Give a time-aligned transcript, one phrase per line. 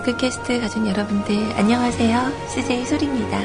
[0.00, 2.48] 뮤클캐스트 가족 여러분들 안녕하세요.
[2.48, 3.38] CJ 소리입니다.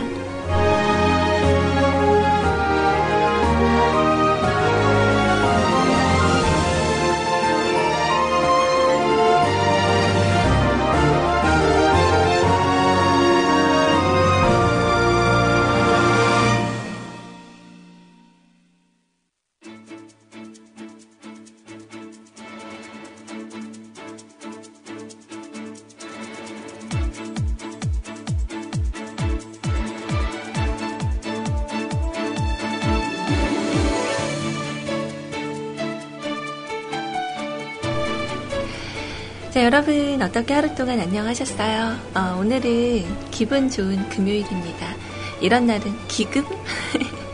[40.36, 41.98] 어떻게 하루 동안 안녕하셨어요?
[42.14, 44.94] 어, 오늘은 기분 좋은 금요일입니다.
[45.40, 46.44] 이런 날은 기금?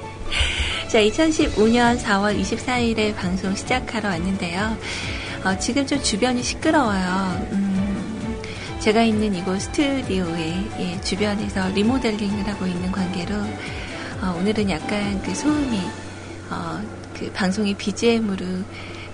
[0.87, 4.77] 자, 2015년 4월 24일에 방송 시작하러 왔는데요.
[5.43, 7.47] 어, 지금 좀 주변이 시끄러워요.
[7.53, 8.39] 음,
[8.79, 13.33] 제가 있는 이곳 스튜디오의 예, 주변에서 리모델링을 하고 있는 관계로
[14.21, 15.79] 어, 오늘은 약간 그 소음이
[16.51, 16.79] 어,
[17.17, 18.45] 그 방송의 BGM으로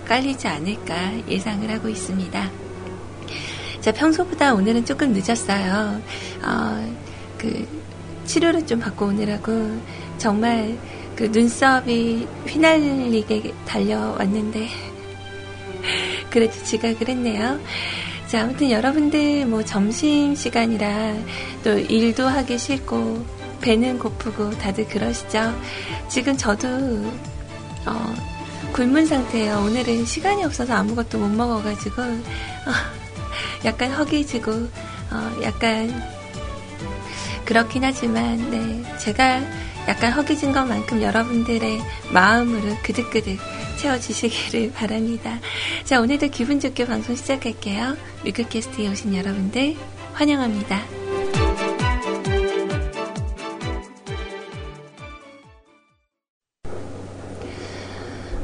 [0.05, 2.66] 깔리지 않을까 예상을 하고 있습니다.
[3.87, 6.01] 자, 평소보다 오늘은 조금 늦었어요.
[6.43, 6.95] 어,
[7.37, 7.65] 그,
[8.25, 9.79] 치료를 좀 받고 오느라고
[10.17, 10.77] 정말
[11.15, 14.67] 그 눈썹이 휘날리게 달려왔는데,
[16.29, 17.61] 그래도 지각을 했네요.
[18.27, 21.15] 자, 아무튼 여러분들 뭐 점심 시간이라
[21.63, 23.25] 또 일도 하기 싫고,
[23.61, 25.57] 배는 고프고 다들 그러시죠?
[26.09, 26.67] 지금 저도,
[27.85, 28.15] 어,
[28.73, 29.59] 굶은 상태예요.
[29.59, 33.06] 오늘은 시간이 없어서 아무것도 못 먹어가지고, 어,
[33.65, 35.91] 약간 허기지고 어, 약간
[37.45, 39.41] 그렇긴 하지만 네, 제가
[39.87, 41.79] 약간 허기진 것만큼 여러분들의
[42.11, 43.39] 마음으로 그득그득
[43.77, 45.39] 채워주시기를 바랍니다.
[45.85, 47.95] 자 오늘도 기분 좋게 방송 시작할게요.
[48.25, 49.77] 뮤클캐스트에 오신 여러분들
[50.13, 50.83] 환영합니다.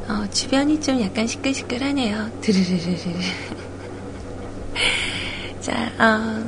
[0.08, 2.40] 어, 주변이 좀 약간 시끌시끌하네요.
[2.40, 3.53] 드르르르르.
[5.64, 6.44] 자, 어,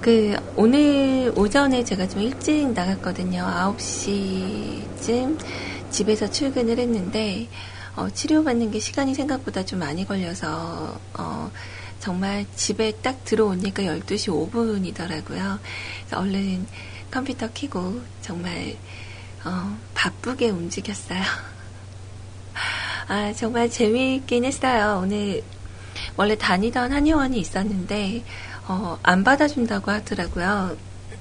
[0.00, 3.44] 그, 오늘 오전에 제가 좀 일찍 나갔거든요.
[3.46, 5.38] 9시쯤
[5.90, 7.46] 집에서 출근을 했는데,
[7.94, 11.52] 어, 치료받는 게 시간이 생각보다 좀 많이 걸려서, 어,
[12.00, 15.60] 정말 집에 딱 들어오니까 12시 5분이더라고요.
[16.12, 16.66] 얼른
[17.08, 18.76] 컴퓨터 켜고 정말,
[19.44, 21.22] 어, 바쁘게 움직였어요.
[23.06, 24.98] 아, 정말 재미있긴 했어요.
[25.04, 25.44] 오늘
[26.16, 28.22] 원래 다니던 한의원이 있었는데
[28.68, 30.76] 어, 안 받아준다고 하더라고요.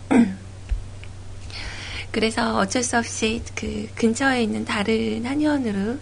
[2.11, 5.97] 그래서 어쩔 수 없이 그 근처에 있는 다른 한의원으로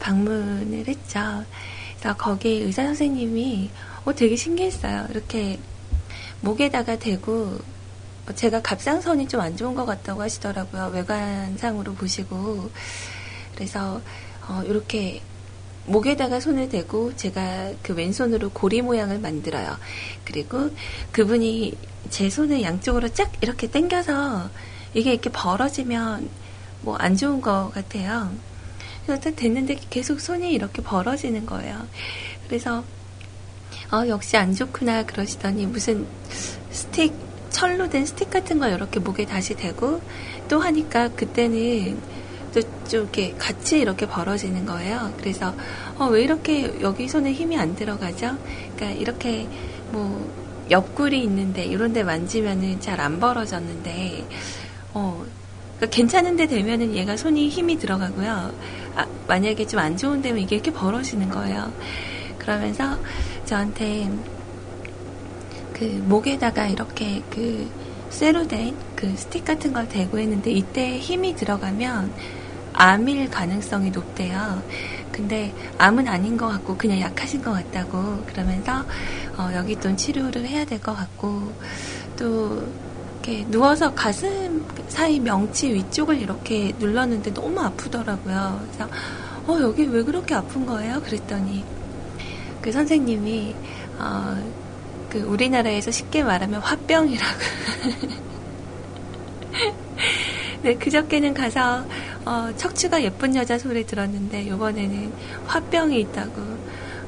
[0.00, 1.44] 방문을 했죠.
[1.98, 3.70] 그래서 거기 의사 선생님이
[4.04, 5.08] 어, 되게 신기했어요.
[5.10, 5.58] 이렇게
[6.40, 7.58] 목에다가 대고
[8.34, 10.90] 제가 갑상선이 좀 안 좋은 것 같다고 하시더라고요.
[10.94, 12.70] 외관상으로 보시고
[13.54, 14.00] 그래서
[14.48, 15.20] 어, 이렇게
[15.88, 19.76] 목에다가 손을 대고 제가 그 왼손으로 고리 모양을 만들어요.
[20.24, 20.70] 그리고
[21.12, 21.76] 그분이
[22.10, 24.50] 제 손을 양쪽으로 쫙 이렇게 당겨서
[24.94, 26.28] 이게 이렇게 벌어지면
[26.82, 28.30] 뭐 안 좋은 것 같아요.
[29.04, 31.86] 그래서 딱 됐는데 계속 손이 이렇게 벌어지는 거예요.
[32.46, 32.84] 그래서
[33.90, 36.06] 어, 역시 안 좋구나 그러시더니 무슨
[36.70, 37.14] 스틱
[37.50, 40.02] 철로 된 스틱 같은 거 이렇게 목에 다시 대고
[40.48, 41.98] 또 하니까 그때는
[42.52, 45.12] 좀 이렇게 같이 이렇게 벌어지는 거예요.
[45.18, 45.54] 그래서
[45.98, 48.36] 어, 왜 이렇게 여기 손에 힘이 안 들어가죠?
[48.76, 49.46] 그러니까 이렇게
[49.92, 50.30] 뭐
[50.70, 54.26] 옆구리 있는데 이런 데 만지면은 잘 안 벌어졌는데
[54.94, 55.24] 어
[55.76, 58.52] 그러니까 괜찮은데 되면은 얘가 손이 힘이 들어가고요.
[58.96, 61.72] 아, 만약에 좀 안 좋은 데면 이게 이렇게 벌어지는 거예요.
[62.38, 62.98] 그러면서
[63.44, 64.10] 저한테
[65.72, 67.68] 그 목에다가 이렇게 그
[68.10, 72.12] 쇠로 된 그 스틱 같은 걸 대고 했는데 이때 힘이 들어가면
[72.78, 74.62] 암일 가능성이 높대요.
[75.12, 78.84] 근데 암은 아닌 것 같고 그냥 약하신 것 같다고 그러면서
[79.36, 81.52] 어, 여기 또 치료를 해야 될 것 같고
[82.16, 82.62] 또
[83.22, 88.60] 이렇게 누워서 가슴 사이 명치 위쪽을 이렇게 눌렀는데 너무 아프더라고요.
[88.70, 88.88] 그래서
[89.48, 91.00] 어 여기 왜 그렇게 아픈 거예요?
[91.02, 91.64] 그랬더니
[92.62, 93.56] 그 선생님이
[93.98, 94.36] 어,
[95.10, 97.38] 그 우리나라에서 쉽게 말하면 화병이라고.
[100.62, 101.84] 네, 그저께는 가서
[102.24, 105.12] 어, 척추가 예쁜 여자 소리 들었는데 이번에는
[105.46, 106.42] 화병이 있다고.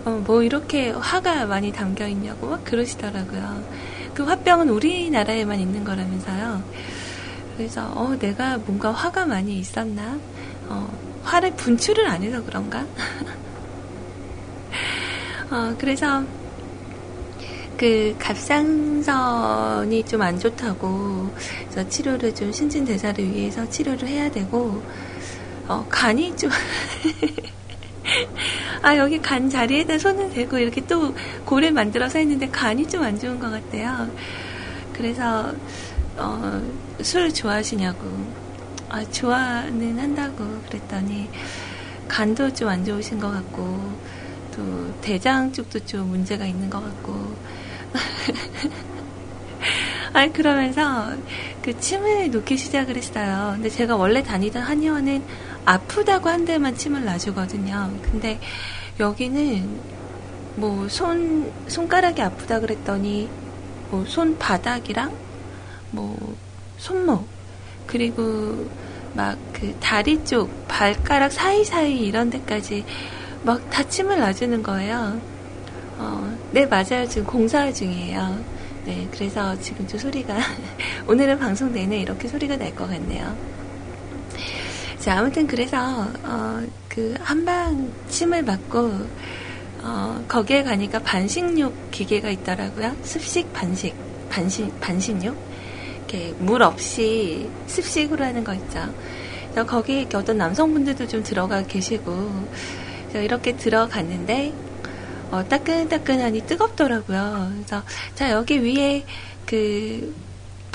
[0.04, 3.62] 어, 뭐 이렇게 화가 많이 담겨 있냐고 막 그러시더라고요.
[4.14, 6.62] 그 화병은 우리나라에만 있는 거라면서요.
[7.56, 10.18] 그래서 어, 내가 뭔가 화가 많이 있었나?
[10.68, 10.88] 어,
[11.24, 12.86] 화를 분출을 안 해서 그런가?
[15.50, 16.22] 어, 그래서
[17.80, 21.30] 그 갑상선이 좀 안 좋다고
[21.70, 24.82] 그래서 치료를 좀 신진 대사를 위해서 치료를 해야 되고
[25.66, 26.50] 어, 간이 좀
[28.82, 33.38] 아, 여기 간 자리에다 손을 대고 이렇게 또 고를 만들어서 했는데 간이 좀 안 좋은
[33.38, 34.10] 것 같아요.
[34.92, 35.54] 그래서,
[36.16, 36.62] 어,
[37.02, 38.06] 술 좋아하시냐고.
[38.88, 41.30] 아, 좋아는 한다고 그랬더니,
[42.08, 43.98] 간도 좀 안 좋으신 것 같고,
[44.50, 47.36] 또 대장 쪽도 좀 문제가 있는 것 같고.
[50.12, 51.12] 아 그러면서
[51.62, 53.52] 그 침을 놓기 시작을 했어요.
[53.54, 55.22] 근데 제가 원래 다니던 한의원은
[55.64, 57.90] 아프다고 한 데만 침을 놔주거든요.
[58.02, 58.40] 근데
[58.98, 59.80] 여기는
[60.56, 63.28] 뭐 손, 손가락이 아프다 그랬더니
[63.90, 65.12] 뭐 손바닥이랑
[65.92, 66.36] 뭐
[66.78, 67.26] 손목
[67.86, 68.68] 그리고
[69.14, 72.84] 막 그 다리 쪽 발가락 사이사이 이런 데까지
[73.44, 75.20] 막 다 침을 놔주는 거예요.
[76.00, 77.06] 어, 네, 맞아요.
[77.06, 78.38] 지금 공사 중이에요.
[78.86, 80.34] 네, 그래서 지금 좀 소리가,
[81.06, 83.36] 오늘은 방송 내내 이렇게 소리가 날 것 같네요.
[84.98, 88.92] 자, 아무튼 그래서, 어, 그, 한방 침을 맞고,
[89.82, 92.96] 어, 거기에 가니까 반식욕 기계가 있더라고요.
[93.02, 93.94] 습식 반식,
[94.30, 95.36] 반식, 반식욕?
[96.08, 98.92] 이렇게 물 없이 습식으로 하는 거 있죠.
[99.52, 102.46] 그래서 거기 어떤 남성분들도 좀 들어가 계시고,
[103.14, 104.52] 이렇게 들어갔는데,
[105.30, 107.52] 어, 따끈따끈하니 뜨겁더라고요.
[107.54, 107.82] 그래서
[108.14, 109.04] 자 여기 위에
[109.46, 110.30] 그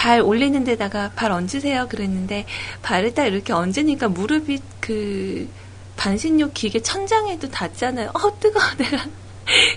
[0.06, 2.46] 발 올리는 데다가 발 얹으세요 그랬는데
[2.84, 5.50] 발을 딱 이렇게 얹으니까 무릎이 그
[5.98, 8.12] 반신욕 기계 천장에도 닿잖아요.
[8.14, 9.04] 어 뜨거 워 내가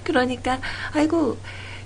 [0.05, 0.61] 그러니까
[0.93, 1.39] 아이고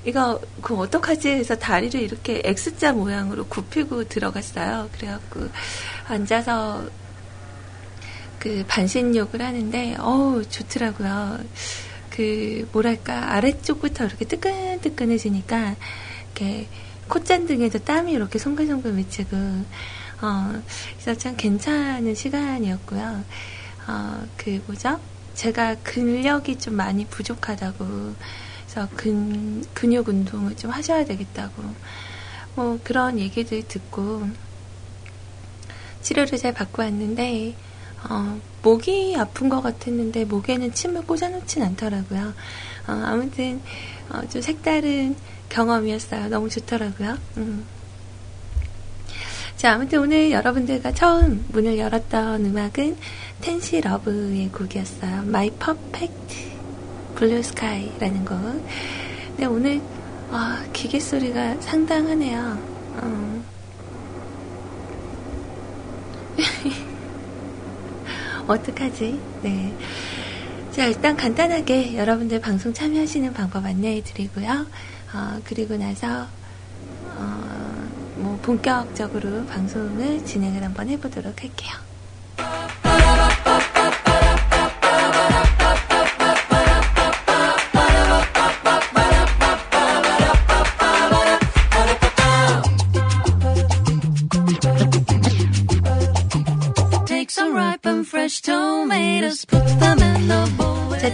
[0.04, 4.88] 이거 그 어떡하지 해서 다리를 이렇게 X자 모양으로 굽히고 들어갔어요.
[4.92, 5.48] 그래갖고
[6.08, 6.84] 앉아서
[8.40, 11.38] 그 반신욕을 하는데 어우 좋더라고요.
[12.12, 15.76] 그 뭐랄까 아래쪽부터 이렇게 뜨끈뜨끈해지니까
[16.26, 16.68] 이렇게
[17.08, 20.62] 콧잔 등에도 땀이 이렇게 송글송글 맺히고 어
[20.92, 23.24] 그래서 참 괜찮은 시간이었고요.
[23.88, 25.00] 어그 뭐죠?
[25.34, 28.14] 제가 근력이 좀 많이 부족하다고
[28.66, 31.62] 그래서 근 근육 운동을 좀 하셔야 되겠다고
[32.54, 34.28] 뭐 그런 얘기들 듣고
[36.02, 37.56] 치료를 잘 받고 왔는데
[38.10, 42.32] 어, 목이 아픈 것 같았는데 목에는 침을 꽂아놓진 않더라고요.
[42.88, 43.60] 어, 아무튼
[44.10, 45.16] 어, 좀 색다른
[45.48, 46.28] 경험이었어요.
[46.28, 47.16] 너무 좋더라고요.
[47.36, 47.64] 음.
[49.56, 52.96] 자, 아무튼 오늘 여러분들과 처음 문을 열었던 음악은
[53.40, 55.20] 텐시 러브의 곡이었어요.
[55.22, 56.52] My Perfect
[57.16, 58.38] Blue Sky라는 곡.
[59.28, 59.80] 근데 오늘
[60.30, 62.58] 아, 기계 소리가 상당하네요.
[62.96, 63.42] 어.
[68.46, 69.20] 어떡하지?
[69.42, 69.72] 네.
[70.72, 74.66] 자, 일단 간단하게 여러분들 방송 참여하시는 방법 안내해 드리고요.
[75.14, 76.26] 어, 그리고 나서,
[77.16, 81.91] 어, 뭐, 본격적으로 방송을 진행을 한번 해보도록 할게요.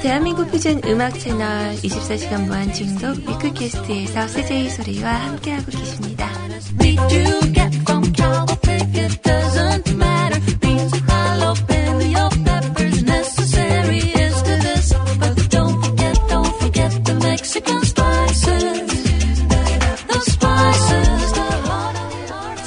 [0.02, 6.30] 대한민국 표준 음악 채널 24시간 무한 중독 위크캐스트에서 CJ 소리와 함께하고 계십니다.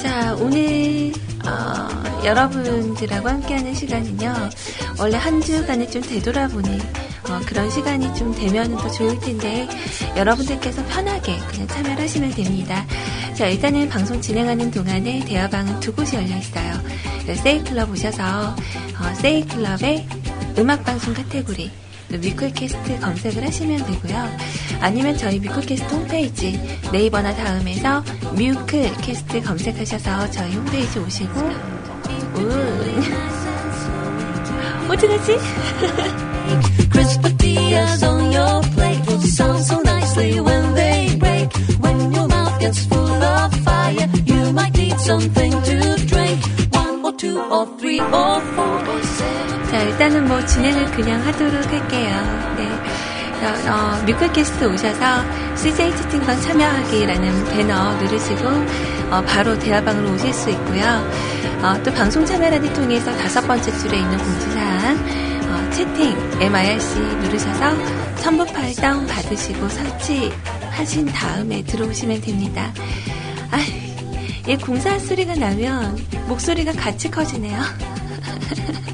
[0.02, 1.12] 자, 오늘
[1.46, 4.34] 어, 여러분들하고 함께하는 시간은요.
[4.98, 6.78] 원래 한 주간을 좀 되돌아보는
[7.32, 9.66] 어, 그런 시간이 좀 되면 더 좋을 텐데
[10.16, 12.84] 여러분들께서 편하게 그냥 참여를 하시면 됩니다.
[13.34, 16.74] 자 일단은 방송 진행하는 동안에 대화방은 두 곳이 열려 있어요.
[17.42, 20.06] 세이클럽 오셔서 어, 세이클럽의
[20.58, 21.70] 음악방송 카테고리
[22.10, 24.36] 뮤클캐스트 검색을 하시면 되고요.
[24.80, 26.60] 아니면 저희 뮤클캐스트 홈페이지
[26.92, 28.04] 네이버나 다음에서
[28.36, 31.40] 뮤클캐스트 검색하셔서 저희 홈페이지 오시고
[32.36, 32.52] 우
[34.92, 35.38] 어떡하지?
[49.70, 52.54] 자, 일단은 뭐 진행을 그냥 하도록 할게요.
[52.56, 52.68] 네.
[53.42, 58.48] 어, 어, 뮤클캐스트 오셔서 CJ 채팅방 참여하기라는 배너 누르시고
[59.10, 60.84] 어, 바로 대화방으로 오실 수 있고요.
[61.62, 65.31] 어, 또 방송 참여란을 통해서 다섯 번째 줄에 있는 공지사항 어,
[65.72, 72.72] 채팅 MIRC 누르셔서 첨부 파일 다운 받으시고 설치하신 다음에 들어오시면 됩니다.
[73.50, 73.58] 아,
[74.46, 75.96] 이 공사 소리가 나면
[76.28, 77.58] 목소리가 같이 커지네요.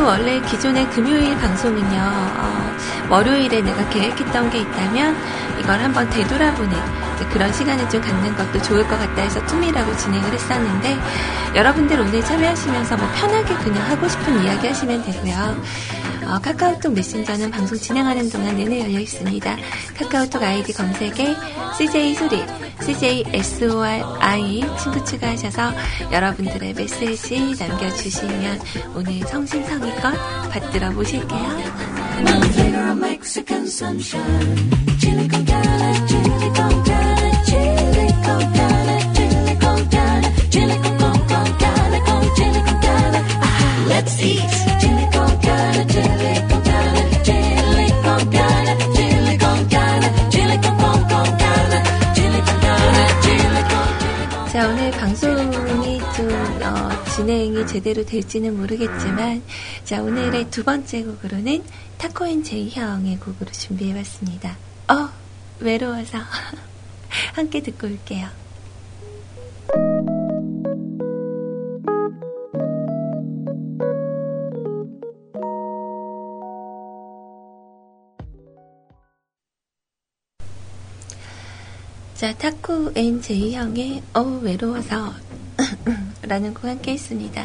[0.00, 2.76] 그리고 원래 기존의 금요일 방송은요, 어,
[3.10, 5.14] 월요일에 내가 계획했던 게 있다면
[5.60, 6.74] 이걸 한번 되돌아보는
[7.30, 10.98] 그런 시간을 좀 갖는 것도 좋을 것 같다 해서 투미라고 진행을 했었는데
[11.54, 15.62] 여러분들 오늘 참여하시면서 뭐 편하게 그냥 하고 싶은 이야기 하시면 되고요.
[16.30, 19.56] 어, 카카오톡 메신저는 방송 진행하는 동안 내내 열려 있습니다.
[19.98, 21.34] 카카오톡 아이디 검색에
[21.76, 22.44] CJ 소리,
[22.84, 25.72] CJ SORI 친구 추가하셔서
[26.12, 28.60] 여러분들의 메시지 남겨주시면
[28.94, 30.14] 오늘 성심성의껏
[30.50, 31.40] 받들어 보실게요.
[57.20, 59.42] 진행이 제대로 될지는 모르겠지만,
[59.84, 61.62] 자, 오늘의 두 번째 곡으로는
[61.98, 64.56] 타코 앤 제이형의 곡으로 준비해봤습니다.
[64.88, 65.10] 어,
[65.58, 66.16] 외로워서.
[67.36, 68.26] 함께 듣고 올게요.
[82.14, 85.29] 자, 타코 앤 제이형의 어 외로워서
[86.30, 87.44] 라는 곡 함께 했습니다.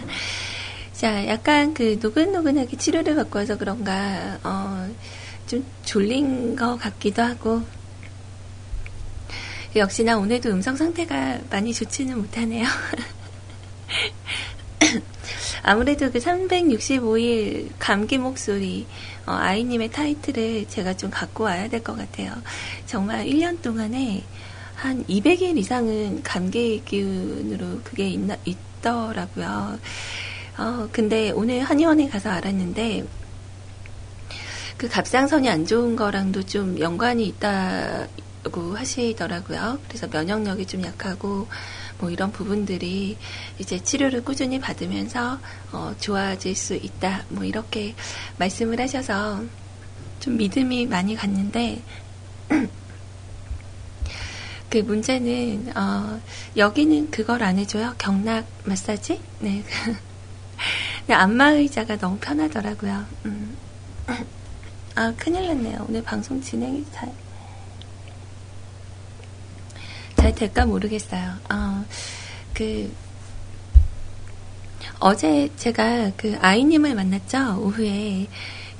[0.93, 4.87] 자, 약간 그 노근노근하게 치료를 받고 와서 그런가, 어,
[5.47, 7.63] 좀 졸린 것 같기도 하고,
[9.75, 12.65] 역시나 오늘도 음성 상태가 많이 좋지는 못하네요.
[15.63, 18.85] 아무래도 그 365일 감기 목소리,
[19.25, 22.31] 어, 아이님의 타이틀을 제가 좀 갖고 와야 될 것 같아요.
[22.85, 24.23] 정말 1년 동안에
[24.75, 29.79] 한 200일 이상은 감기 기운으로 그게 있나, 있 더라고요.
[30.59, 33.03] 어, 근데 오늘 한의원에 가서 알았는데,
[34.77, 39.79] 그 갑상선이 안 좋은 거랑도 좀 연관이 있다고 하시더라고요.
[39.87, 41.47] 그래서 면역력이 좀 약하고,
[41.97, 43.17] 뭐 이런 부분들이
[43.57, 45.39] 이제 치료를 꾸준히 받으면서,
[45.71, 47.23] 어, 좋아질 수 있다.
[47.29, 47.95] 뭐 이렇게
[48.37, 49.43] 말씀을 하셔서
[50.19, 51.81] 좀 믿음이 많이 갔는데,
[54.69, 56.19] 그 문제는 어,
[56.57, 57.93] 여기는 그걸 안 해줘요.
[57.97, 59.21] 경락 마사지?
[59.39, 59.63] 네.
[61.09, 63.05] 안마 의자가 너무 편하더라고요.
[63.25, 63.57] 음.
[64.95, 65.85] 아 큰일 났네요.
[65.87, 67.11] 오늘 방송 진행이 잘,
[70.15, 71.33] 잘 될까 모르겠어요.
[71.51, 71.85] 어,
[72.53, 72.91] 그
[74.99, 78.27] 어제 제가 그 아이님을 만났죠 오후에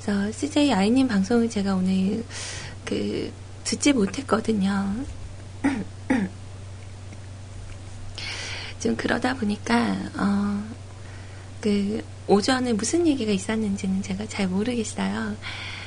[0.00, 2.24] 그래서 CJ 아이님 방송을 제가 오늘
[2.84, 3.32] 그
[3.64, 4.94] 듣지 못했거든요.
[8.80, 10.62] 좀 그러다 보니까 어,
[11.60, 15.36] 그 오전에 무슨 얘기가 있었는지는 제가 잘 모르겠어요.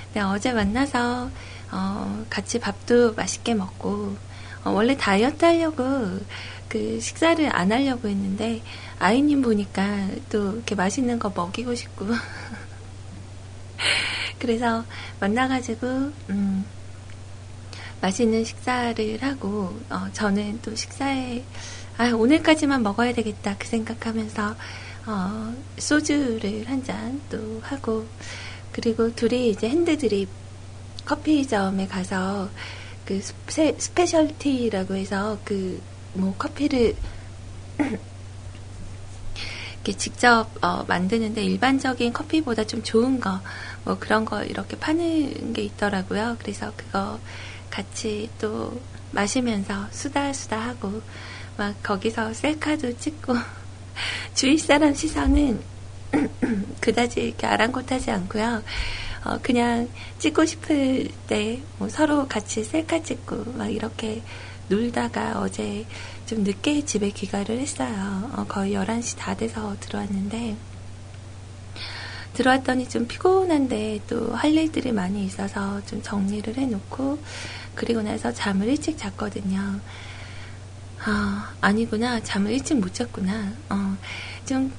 [0.05, 1.29] 근데 어제 만나서
[1.71, 4.15] 어, 같이 밥도 맛있게 먹고
[4.63, 6.19] 어, 원래 다이어트 하려고
[6.67, 8.61] 그 식사를 안 하려고 했는데
[8.99, 12.05] 아이님 보니까 또 이렇게 맛있는 거 먹이고 싶고
[14.39, 14.83] 그래서
[15.19, 15.87] 만나가지고
[16.29, 16.65] 음,
[18.01, 21.43] 맛있는 식사를 하고 어, 저는 또 식사에
[21.97, 24.55] 아, 오늘까지만 먹어야 되겠다 그 생각하면서
[25.07, 28.05] 어, 소주를 한 잔 또 하고
[28.71, 30.29] 그리고 둘이 이제 hand drip
[31.05, 32.49] 커피점에 가서
[33.05, 35.81] 그 spe, specialty라고 해서 그
[36.13, 36.95] 뭐 커피를
[39.75, 43.39] 이렇게 직접 어, 만드는데 일반적인 커피보다 좀 좋은 거,
[43.85, 46.37] 뭐 그런 거 이렇게 파는 게 있더라고요.
[46.39, 47.19] 그래서 그거
[47.69, 48.79] 같이 또
[49.11, 51.01] 마시면서 수다 수다 하고
[51.57, 53.33] 막 거기서 셀카도 찍고
[54.35, 55.61] 주위 사람 시선은
[56.81, 58.63] 그다지 이렇게 아랑곳하지 않고요.
[59.25, 64.21] 어, 그냥 찍고 싶을 때 뭐 서로 같이 셀카 찍고 막 이렇게
[64.69, 65.85] 놀다가 어제
[66.25, 68.29] 좀 늦게 집에 귀가를 했어요.
[68.35, 70.55] 어, 거의 11시 다 돼서 들어왔는데
[72.33, 77.19] 들어왔더니 좀 피곤한데 또 할 일들이 많이 있어서 좀 정리를 해놓고
[77.75, 79.79] 그리고 나서 잠을 일찍 잤거든요.
[81.05, 82.21] 아, 아니구나.
[82.21, 83.53] 잠을 일찍 못 잤구나.
[83.69, 83.97] 어,
[84.45, 84.71] 좀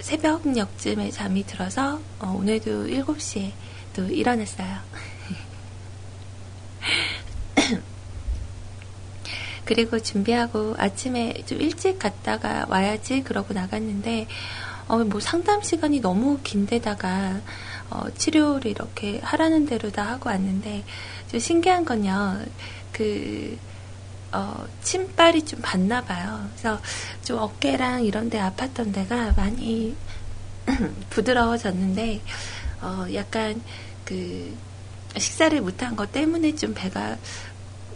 [0.00, 3.52] 새벽녘쯤에 잠이 들어서 어, 오늘도 7시에
[3.94, 4.78] 또 일어났어요.
[9.64, 14.26] 그리고 준비하고 아침에 좀 일찍 갔다가 와야지 그러고 나갔는데
[14.88, 17.40] 어, 뭐 상담 시간이 너무 긴데다가
[17.90, 20.84] 어, 치료를 이렇게 하라는 대로 다 하고 왔는데
[21.30, 22.44] 좀 신기한 건요.
[22.92, 23.58] 그
[24.32, 26.48] 어, 침발이 좀 봤나 봐요.
[26.50, 26.80] 그래서
[27.24, 29.96] 좀 어깨랑 이런 데 아팠던 데가 많이
[31.10, 32.20] 부드러워졌는데
[32.82, 33.60] 어, 약간
[34.04, 34.54] 그
[35.16, 37.16] 식사를 못한 것 때문에 좀 배가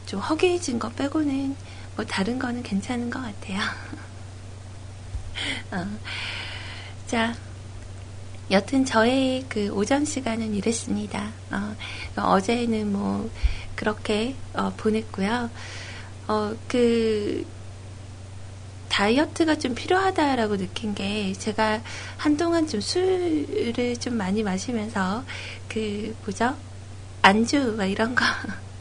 [0.07, 1.55] 좀 허기해진 거 빼고는
[1.97, 3.61] 뭐 다른 거는 괜찮은 것 같아요.
[5.73, 5.87] 어.
[7.07, 7.35] 자,
[8.53, 11.33] 여튼 저의 그 오전 시간은 이랬습니다.
[11.51, 11.75] 어,
[12.21, 13.31] 어제는 뭐
[13.75, 15.49] 그렇게 어, 보냈고요.
[16.29, 17.47] 어, 그
[18.91, 21.81] 다이어트가 좀 필요하다라고 느낀 게 제가
[22.19, 25.25] 한동안 좀 술을 좀 많이 마시면서
[25.67, 26.55] 그 뭐죠
[27.23, 28.23] 안주 막 이런 거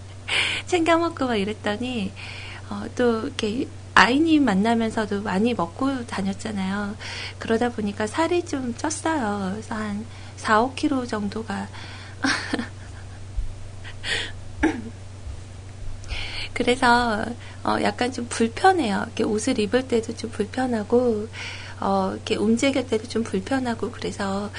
[0.67, 2.11] 챙겨 먹고 막 이랬더니
[2.69, 3.69] 어, 또 이렇게
[4.01, 6.95] 아이님 만나면서도 많이 먹고 다녔잖아요.
[7.37, 9.51] 그러다 보니까 살이 좀 쪘어요.
[9.51, 11.67] 그래서 한 4, 5kg 정도가
[16.51, 17.23] 그래서
[17.63, 19.03] 어, 약간 좀 불편해요.
[19.05, 21.27] 이렇게 옷을 입을 때도 좀 불편하고
[21.79, 24.49] 어, 이렇게 움직일 때도 좀 불편하고 그래서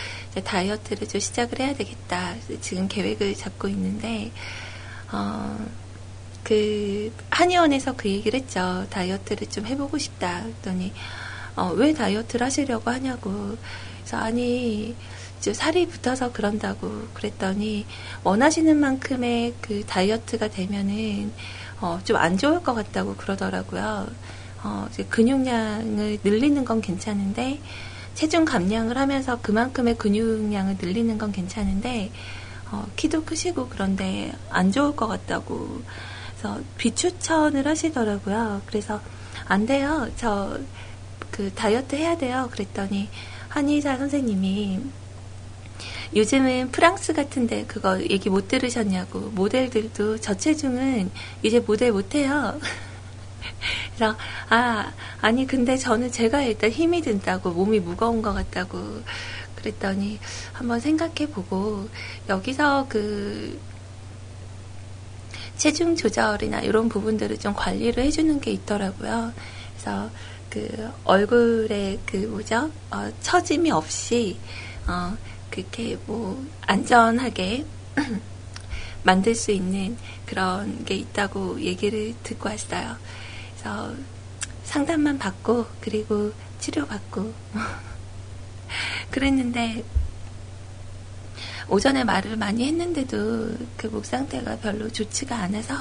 [0.44, 2.36] 다이어트를 좀 시작을 해야 되겠다.
[2.60, 4.30] 지금 계획을 잡고 있는데
[5.10, 5.58] 어,
[6.44, 8.86] 그 한의원에서 그 얘기를 했죠.
[8.90, 10.42] 다이어트를 좀 해보고 싶다.
[10.42, 10.92] 그랬더니
[11.56, 13.56] 어, 왜 다이어트를 하시려고 하냐고.
[14.00, 14.94] 그래서 아니
[15.38, 17.86] 이제 살이 붙어서 그런다고 그랬더니
[18.24, 21.32] 원하시는 만큼의 그 다이어트가 되면은
[21.80, 24.08] 어, 좀 안 좋을 것 같다고 그러더라고요.
[24.64, 27.60] 어, 근육량을 늘리는 건 괜찮은데
[28.14, 32.12] 체중 감량을 하면서 그만큼의 근육량을 늘리는 건 괜찮은데
[32.70, 35.82] 어, 키도 크시고 그런데 안 좋을 것 같다고
[36.42, 38.62] 그래서 비추천을 하시더라고요.
[38.66, 39.00] 그래서
[39.46, 40.10] 안 돼요.
[40.16, 40.58] 저
[41.32, 42.48] 그 다이어트 해야 돼요.
[42.52, 43.08] 그랬더니
[43.48, 44.80] 한의사 선생님이
[46.14, 51.10] 요즘은 프랑스 같은데 그거 얘기 못 들으셨냐고 모델들도 저체중은
[51.42, 52.60] 이제 모델 못 해요.
[53.96, 54.16] 그래서
[54.50, 59.00] 아 아니 근데 저는 제가 일단 힘이 든다고 몸이 무거운 것 같다고
[59.56, 60.18] 그랬더니
[60.52, 61.88] 한번 생각해 보고
[62.28, 63.58] 여기서 그
[65.62, 69.32] 체중 조절이나 이런 부분들을 좀 관리를 해주는 게 있더라고요.
[69.72, 70.10] 그래서
[70.50, 74.38] 그 얼굴에 그 뭐죠 어, 처짐이 없이
[74.88, 75.16] 어,
[75.50, 77.64] 그렇게 뭐 안전하게
[79.04, 79.96] 만들 수 있는
[80.26, 82.96] 그런 게 있다고 얘기를 듣고 왔어요.
[83.54, 83.94] 그래서
[84.64, 87.32] 상담만 받고 그리고 치료받고
[89.12, 89.84] 그랬는데
[91.68, 95.74] 오전에 말을 많이 했는데도 그 목 상태가 별로 좋지가 않아서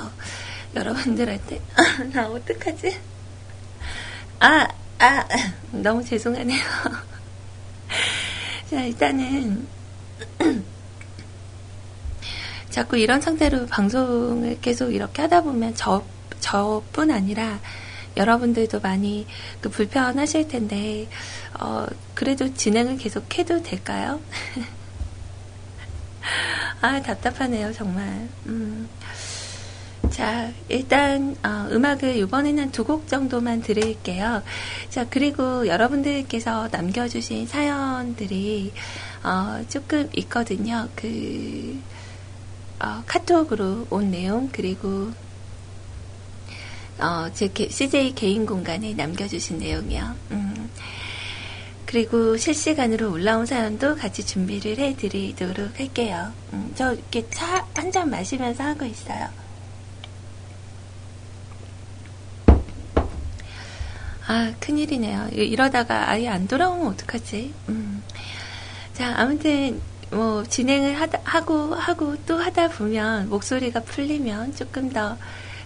[0.75, 1.61] 여러분들한테
[2.13, 2.97] 나 어떡하지?
[4.39, 4.67] 아,
[4.99, 5.27] 아,
[5.71, 6.61] 너무 죄송하네요.
[8.69, 9.67] 자, 일단은
[12.69, 16.03] 자꾸 이런 상태로 방송을 계속 이렇게 하다 보면 저,
[16.39, 17.59] 저뿐 아니라
[18.17, 19.25] 여러분들도 많이
[19.61, 21.07] 그 불편하실 텐데,
[21.59, 24.19] 어, 그래도 진행을 계속 해도 될까요?
[26.81, 28.27] 아, 답답하네요, 정말.
[28.47, 28.89] 음.
[30.09, 34.43] 자, 일단, 어, 음악을 이번에는 두 곡 정도만 들을게요.
[34.89, 38.73] 자, 그리고 여러분들께서 남겨주신 사연들이,
[39.23, 40.89] 어, 조금 있거든요.
[40.95, 41.79] 그,
[42.79, 45.11] 어, 카톡으로 온 내용, 그리고,
[46.99, 50.15] 어, 제 게, CJ 개인 공간에 남겨주신 내용이요.
[50.31, 50.69] 음.
[51.95, 56.31] 그리고 실시간으로 올라온 사연도 같이 준비를 해드리도록 할게요.
[56.53, 59.27] 음, 저 이렇게 차 한 잔 마시면서 하고 있어요.
[64.27, 65.29] 아, 큰일이네요.
[65.33, 67.53] 이- 이러다가 아예 안 돌아오면 어떡하지?
[67.69, 68.01] 음.
[68.93, 75.17] 자, 아무튼, 뭐, 진행을 하다, 하고, 하고 또 하다 보면, 목소리가 풀리면 조금 더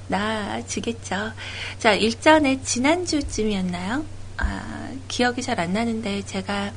[0.07, 1.33] 나아지겠죠.
[1.77, 4.03] 자, 일전에 지난주쯤이었나요?
[4.37, 6.71] 아, 기억이 잘 안 나는데, 제가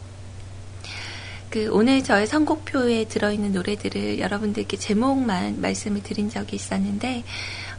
[1.50, 7.24] 그 오늘 저의 선곡표에 들어있는 노래들을 여러분들께 제목만 말씀을 드린 적이 있었는데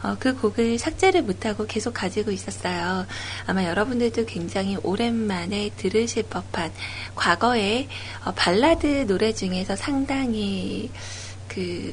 [0.02, 3.06] 어, 그 곡을 삭제를 못하고 계속 가지고 있었어요.
[3.46, 6.72] 아마 여러분들도 굉장히 오랜만에 들으실 법한
[7.14, 7.88] 과거의
[8.24, 10.90] 어, 발라드 노래 중에서 상당히
[11.46, 11.92] 그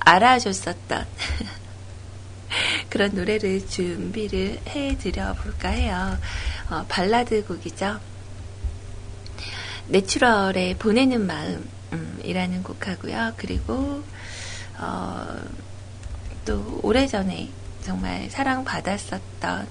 [0.00, 1.04] 알아줬었던
[2.90, 6.18] 그런 노래를 준비를 해드려 볼까 해요.
[6.70, 8.00] 어, 발라드 곡이죠.
[9.88, 13.32] 내추럴의 보내는 마음이라는 곡하고요.
[13.36, 14.02] 그리고
[14.78, 15.26] 어,
[16.44, 17.48] 또 오래전에
[17.82, 19.66] 정말 사랑받았었던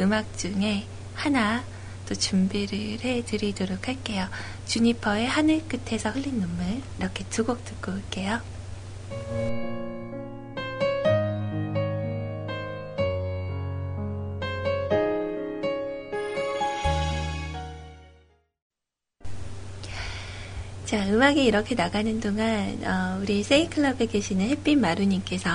[0.00, 1.64] 음악 중에 하나
[2.08, 4.28] 또 준비를 해드리도록 할게요.
[4.66, 8.40] 주니퍼의 하늘 끝에서 흘린 눈물 이렇게 두 곡 듣고 올게요.
[20.86, 25.50] 자, 음악이 이렇게 나가는 동안, 어, 우리 세이클럽에 계시는 햇빛 마루님께서,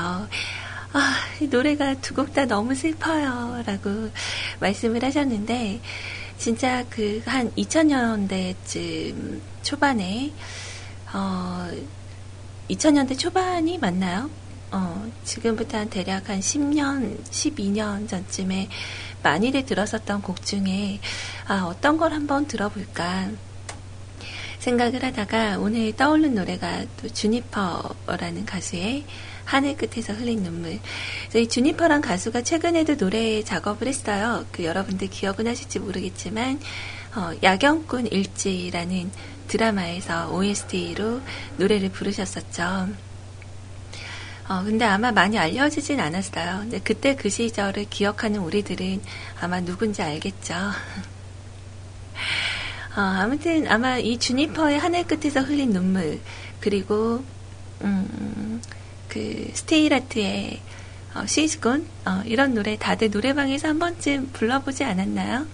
[0.93, 3.63] 아, 이 노래가 두 곡 다 너무 슬퍼요.
[3.65, 4.09] 라고
[4.59, 5.79] 말씀을 하셨는데,
[6.37, 10.33] 진짜 그, 한 2000년대쯤 초반에,
[11.13, 11.69] 어,
[12.69, 14.29] 2000년대 초반이 맞나요?
[14.71, 18.67] 어, 지금부터 한 대략 한 10년, 12년 전쯤에
[19.23, 20.99] 많이들 들었었던 곡 중에,
[21.47, 23.29] 아, 어떤 걸 한번 들어볼까.
[24.61, 29.03] 생각을 하다가 오늘 떠오른 노래가 또 주니퍼라는 가수의
[29.43, 30.79] 하늘 끝에서 흘린 눈물.
[31.35, 34.45] 이 주니퍼란 가수가 최근에도 노래 작업을 했어요.
[34.51, 36.59] 그 여러분들 기억은 하실지 모르겠지만
[37.15, 39.11] 어, 야경꾼 일지라는
[39.47, 41.21] 드라마에서 OST로
[41.57, 42.89] 노래를 부르셨었죠.
[44.47, 46.59] 어, 근데 아마 많이 알려지진 않았어요.
[46.59, 49.01] 근데 그때 그 시절을 기억하는 우리들은
[49.41, 50.53] 아마 누군지 알겠죠.
[52.95, 56.19] 어, 아무튼 아마 이 주니퍼의 하늘 끝에서 흘린 눈물
[56.59, 57.23] 그리고
[57.81, 58.61] 음,
[59.07, 60.59] 그 스테이라트의
[61.15, 65.45] 어, 시즈곤 어, 이런 노래 다들 노래방에서 한 번쯤 불러보지 않았나요?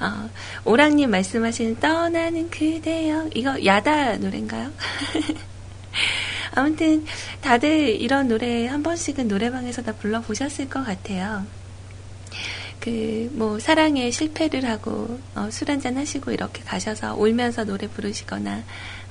[0.00, 0.30] 어,
[0.64, 4.70] 오랑님 말씀하시는 떠나는 그대여 이거 야다 노래인가요?
[6.54, 7.04] 아무튼
[7.40, 11.44] 다들 이런 노래 한 번씩은 노래방에서 다 불러보셨을 것 같아요.
[12.80, 18.62] 그, 뭐, 사랑에 실패를 하고, 어, 술 한잔 하시고 이렇게 가셔서 울면서 노래 부르시거나,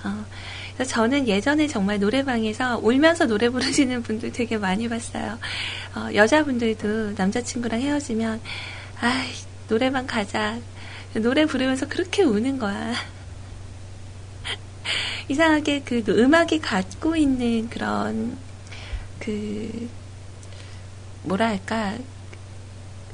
[0.03, 0.25] 어,
[0.73, 5.37] 그래서 저는 예전에 정말 노래방에서 울면서 노래 부르시는 분들 되게 많이 봤어요.
[5.95, 8.41] 어, 여자분들도 남자친구랑 헤어지면,
[9.01, 9.27] 아이,
[9.67, 10.57] 노래방 가자.
[11.13, 12.93] 노래 부르면서 그렇게 우는 거야.
[15.29, 18.35] 이상하게 그 음악이 갖고 있는 그런,
[19.19, 19.89] 그,
[21.23, 21.97] 뭐라 할까,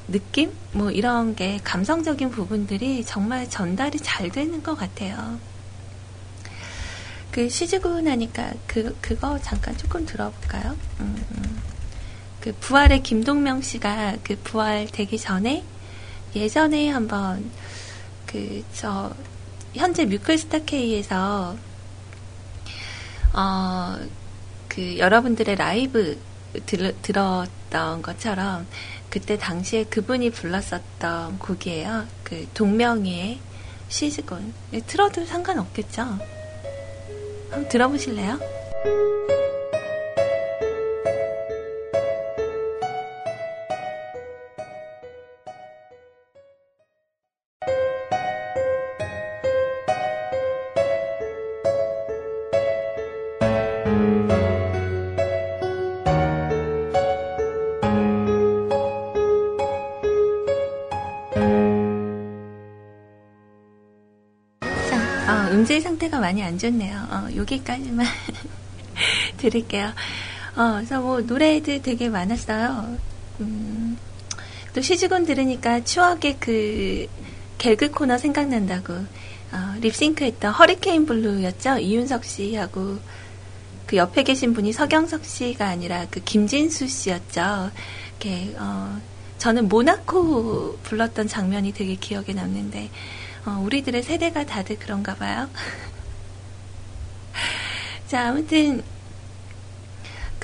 [0.08, 0.52] 느낌?
[0.72, 5.39] 뭐 이런 게 감성적인 부분들이 정말 전달이 잘 되는 것 같아요.
[7.32, 10.76] 그 시즈고 나니까 그, 그거 잠깐 조금 들어볼까요?
[11.00, 11.62] 음, 음.
[12.39, 15.63] 그 부활의 김동명 씨가 그 부활 되기 전에
[16.36, 17.50] 예전에 한번
[18.26, 19.12] 그 저
[19.76, 21.58] 현재 뮤클스타 K에서
[23.34, 24.00] 어,
[24.70, 26.18] 그 여러분들의 라이브
[26.65, 28.65] 들, 들었던 것처럼
[29.15, 32.06] 그때 당시에 그분이 불렀었던 곡이에요.
[32.25, 33.39] 그 동명이의
[33.88, 34.54] 시즈곤.
[34.88, 36.01] 틀어도 상관없겠죠?
[37.49, 38.38] 한번 들어보실래요?
[65.65, 66.95] 음질 상태가 많이 안 좋네요.
[67.10, 68.06] 어, 여기까지만
[69.38, 69.88] 드릴게요.
[70.56, 72.95] 어, 그래서 뭐 노래들 되게 많았어요.
[73.39, 73.97] 음,
[74.75, 77.08] 또 시즈곤 들으니까 추억의 그
[77.58, 81.80] 개그 코너 생각난다고 어, 립싱크했던 허리케인 블루였죠.
[81.80, 82.99] 이윤석 씨하고
[83.88, 87.71] 그 옆에 계신 분이 서경석 씨가 아니라 그 김진수 씨였죠.
[88.19, 89.01] 이렇게 어,
[89.39, 92.91] 저는 모나코 불렀던 장면이 되게 기억에 남는데
[93.46, 95.50] 어, 우리들의 세대가 다들 그런가 봐요.
[98.08, 98.84] 자, 아무튼,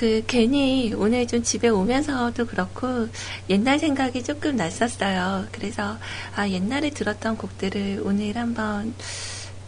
[0.02, 3.08] 그그 괜히 오늘 좀 집에 오면서도 그렇고
[3.48, 5.46] 옛날 생각이 조금 났었어요.
[5.52, 5.96] 그래서
[6.34, 8.94] 아 옛날에 들었던 곡들을 오늘 한번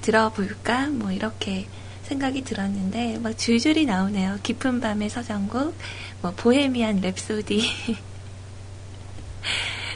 [0.01, 1.69] 들어볼까 뭐 이렇게
[2.03, 4.41] 생각이 들었는데 막 줄줄이 나오네요.
[4.43, 5.73] 깊은 밤의 서정국,
[6.21, 7.63] 뭐 보헤미안 랩소디.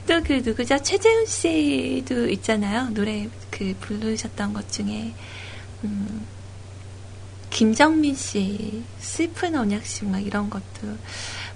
[0.08, 0.82] 또 그 누구죠?
[0.82, 2.88] 최재훈 씨도 있잖아요.
[2.94, 5.12] 노래 그 부르셨던 것 중에
[5.84, 6.26] 음,
[7.50, 10.96] 김정민 씨 슬픈 언약식 막 이런 것도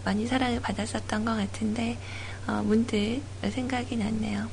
[0.04, 1.96] 많이 사랑을 받았었던 것 같은데
[2.46, 4.48] 어, 문득 생각이 났네요.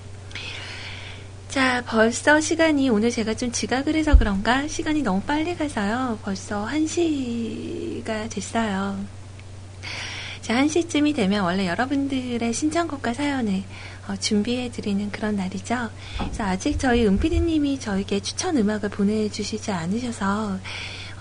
[1.50, 6.20] 자, 벌써 시간이 오늘 제가 좀 지각을 해서 그런가 시간이 너무 빨리 가서요.
[6.24, 9.04] 벌써 1시가 됐어요.
[10.42, 13.64] 자, 1시쯤이 되면 원래 여러분들의 신청곡과 사연을 어,
[14.18, 15.90] 준비해 드리는 그런 날이죠.
[16.18, 20.60] 그래서 아직 저희 은피디님이 저에게 추천 음악을 보내주시지 않으셔서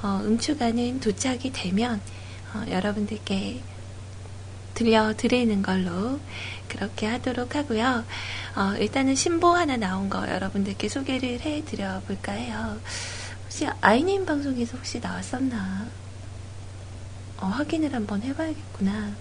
[0.02, 2.00] 어, 음추가는 도착이 되면
[2.54, 3.60] 어, 여러분들께
[4.74, 6.20] 들려드리는 걸로
[6.68, 8.04] 그렇게 하도록 하고요.
[8.54, 12.78] 어, 일단은 신보 하나 나온 거 여러분들께 소개를 해드려 볼까 해요.
[13.44, 15.86] 혹시 아이님 방송에서 혹시 나왔었나?
[17.38, 19.12] 어, 확인을 한번 해봐야겠구나.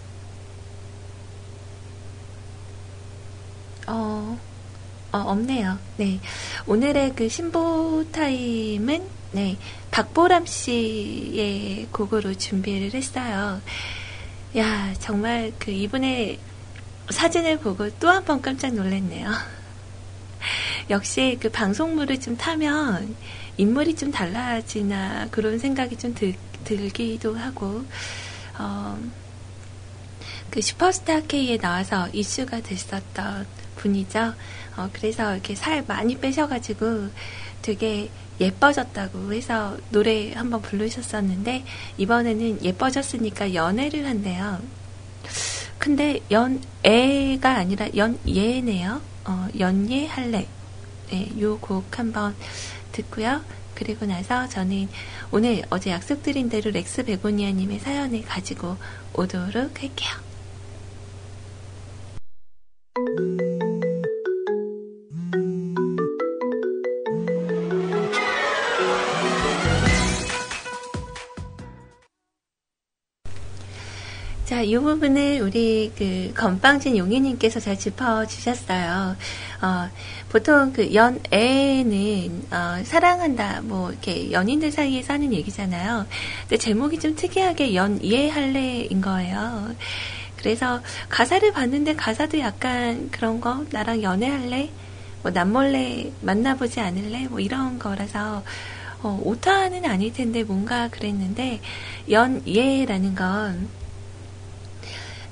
[3.88, 4.38] 어,
[5.12, 5.78] 어, 없네요.
[5.98, 6.20] 네.
[6.66, 9.58] 오늘의 그 신보 타임은, 네,
[9.92, 13.62] 박보람 씨의 곡으로 준비를 했어요.
[14.58, 16.40] 야, 정말 그 이분의
[17.10, 19.32] 사진을 보고 또 한 번 깜짝 놀랐네요.
[20.90, 23.16] 역시 그 방송물을 좀 타면
[23.58, 27.86] 인물이 좀 달라지나 그런 생각이 좀 들, 들기도 하고,
[28.60, 28.98] 어,
[30.52, 33.46] 그 슈퍼스타 K에 나와서 이슈가 됐었던
[33.78, 34.34] 분이죠.
[34.76, 37.10] 어, 그래서 이렇게 살 많이 빼셔가지고
[37.62, 38.10] 되게
[38.40, 41.66] 예뻐졌다고 해서 노래 한번 부르셨었는데
[41.98, 44.60] 이번에는 예뻐졌으니까 연애를 한대요.
[45.78, 49.02] 근데 연애가 아니라 연예네요.
[49.26, 50.48] 어, 연예할래.
[51.10, 52.36] 네, 요곡 한번
[52.92, 53.42] 듣고요.
[53.74, 54.90] 그리고 나서 저는
[55.32, 58.76] 오늘 어제 약속드린 대로 렉스 베고니아님의 사연을 가지고
[59.14, 60.27] 오도록 할게요.
[74.58, 79.16] 자, 이 부분을 우리 그 건빵진 용희님께서 잘 짚어주셨어요.
[79.62, 79.90] 어,
[80.30, 86.08] 보통 그 연애는 어, 사랑한다, 뭐 이렇게 연인들 사이에서 하는 얘기잖아요.
[86.42, 89.76] 근데 제목이 좀 특이하게 연이해할래인 거예요.
[90.38, 94.72] 그래서 가사를 봤는데 가사도 약간 그런 거 나랑 연애할래?
[95.22, 97.28] 뭐 남몰래 만나보지 않을래?
[97.28, 98.42] 뭐 이런 거라서
[99.04, 101.62] 어, 오타는 아닐 텐데 뭔가 그랬는데
[102.10, 103.77] 연예라는 건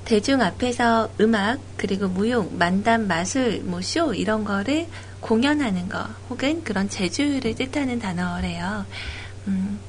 [0.06, 4.86] 대중 앞에서 음악 그리고 무용, 만담, 마술, 뭐 쇼 이런 거를
[5.20, 8.86] 공연하는 거 혹은 그런 재주를 뜻하는 단어래요.
[9.48, 9.80] 음,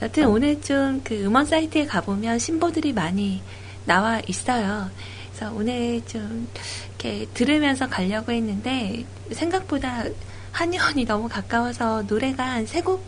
[0.00, 3.42] 여튼 오늘 좀 그 음원 사이트에 가보면 신보들이 많이
[3.84, 4.90] 나와 있어요.
[5.34, 6.48] 그래서 오늘 좀
[6.90, 10.04] 이렇게 들으면서 가려고 했는데 생각보다
[10.52, 13.04] 한의원이 너무 가까워서 노래가 한 세 곡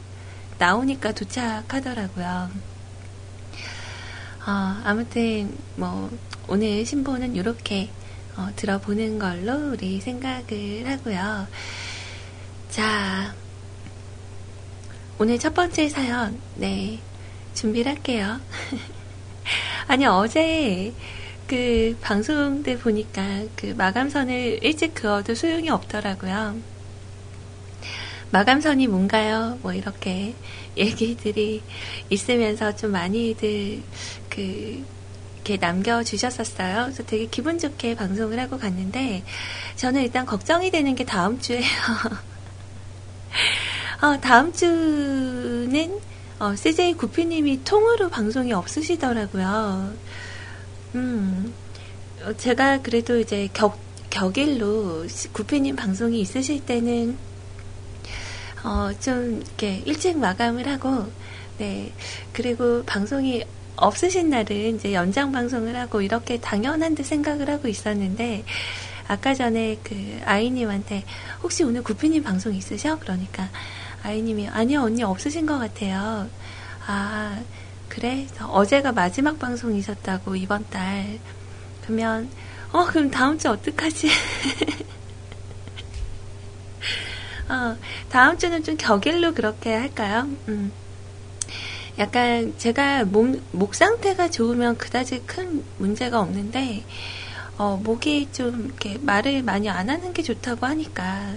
[0.59, 2.51] 나오니까 도착하더라고요.
[4.47, 6.11] 어, 아무튼 뭐
[6.53, 7.89] 오늘 신보는 이렇게
[8.37, 11.47] 어, 들어보는 걸로 우리 생각을 하고요.
[12.71, 13.33] 자,
[15.17, 16.99] 오늘 첫 번째 사연, 네,
[17.55, 18.41] 준비를 할게요.
[19.87, 20.93] 아니, 어제
[21.47, 26.57] 그 방송 때 보니까 그 마감선을 일찍 그어도 소용이 없더라고요.
[28.33, 29.57] 마감선이 뭔가요?
[29.63, 30.35] 뭐 이렇게
[30.77, 31.63] 얘기들이
[32.11, 33.83] 있으면서 좀 많이들
[34.29, 34.85] 그
[35.41, 36.85] 이렇게 남겨주셨었어요.
[36.85, 39.25] 그래서 되게 기분 좋게 방송을 하고 갔는데
[39.77, 41.65] 저는 일단 걱정이 되는 게 다음 주에요.
[44.03, 46.01] 어, 다음 주는
[46.39, 49.93] 어, CJ 구피님이 통으로 방송이 없으시더라고요.
[50.95, 51.53] 음,
[52.23, 53.79] 어, 제가 그래도 이제 격,
[54.11, 57.17] 격일로 구피님 방송이 있으실 때는
[58.63, 61.11] 어, 좀 이렇게 일찍 마감을 하고,
[61.59, 61.93] 네.
[62.33, 63.45] 그리고 방송이
[63.81, 68.45] 없으신 날은 이제 연장 방송을 하고 이렇게 당연한 듯 생각을 하고 있었는데,
[69.09, 71.05] 아까 전에 그 아이님한테
[71.43, 72.99] 혹시 오늘 구피님 방송 있으셔?
[73.01, 73.49] 그러니까
[74.03, 76.29] 아이님이 아니요, 언니 없으신 것 같아요.
[76.87, 77.41] 아,
[77.89, 78.27] 그래?
[78.41, 81.19] 어제가 마지막 방송이셨다고, 이번 달.
[81.83, 82.31] 그러면,
[82.73, 84.09] 어, 그럼 다음 주 어떡하지?
[87.51, 87.77] 어,
[88.09, 90.29] 다음 주는 좀 격일로 그렇게 할까요?
[90.49, 90.71] 음.
[91.99, 96.85] 약간 제가 몸, 목 상태가 좋으면 그다지 큰 문제가 없는데,
[97.59, 101.35] 어, 목이 좀 이렇게 말을 많이 안 하는 게 좋다고 하니까,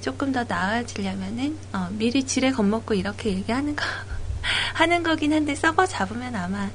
[0.00, 3.84] 조금 더 나아지려면은, 어, 미리 지레 겁먹고 이렇게 얘기하는 거,
[4.74, 6.70] 하는 거긴 한데, 썩어 잡으면 아마,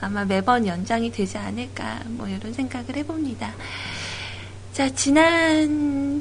[0.00, 3.54] 아마 매번 연장이 되지 않을까, 뭐, 이런 생각을 해봅니다.
[4.72, 6.18] 자, 지난주부터,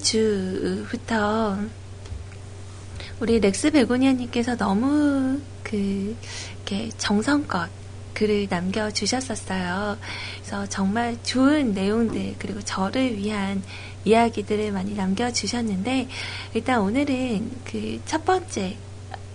[3.19, 6.15] 우리 렉스 베고니아님께서 너무 그,
[6.55, 7.69] 이렇게 정성껏
[8.13, 9.97] 글을 남겨주셨었어요.
[10.37, 13.61] 그래서 정말 좋은 내용들, 그리고 저를 위한
[14.05, 16.07] 이야기들을 많이 남겨주셨는데,
[16.53, 18.77] 일단 오늘은 그 첫 번째,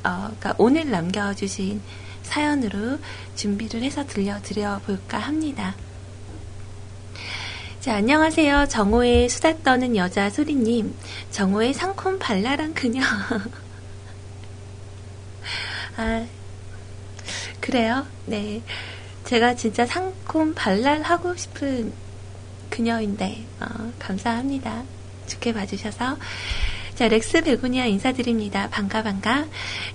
[0.02, 1.80] 어, 그러니까 오늘 남겨주신
[2.22, 2.98] 사연으로
[3.36, 5.74] 준비를 해서 들려드려 볼까 합니다.
[7.80, 8.66] 자, 안녕하세요.
[8.68, 10.94] 정호의 수다 떠는 여자 소리님.
[11.30, 13.02] 정호의 상콤 발랄한 그녀.
[15.96, 16.26] 아,
[17.60, 18.06] 그래요?
[18.26, 18.62] 네.
[19.24, 21.92] 제가 진짜 상콤 발랄하고 싶은
[22.70, 24.84] 그녀인데, 어, 감사합니다.
[25.26, 26.18] 좋게 봐주셔서.
[26.94, 28.68] 자, 렉스 베고니아 인사드립니다.
[28.70, 29.46] 반가, 반가.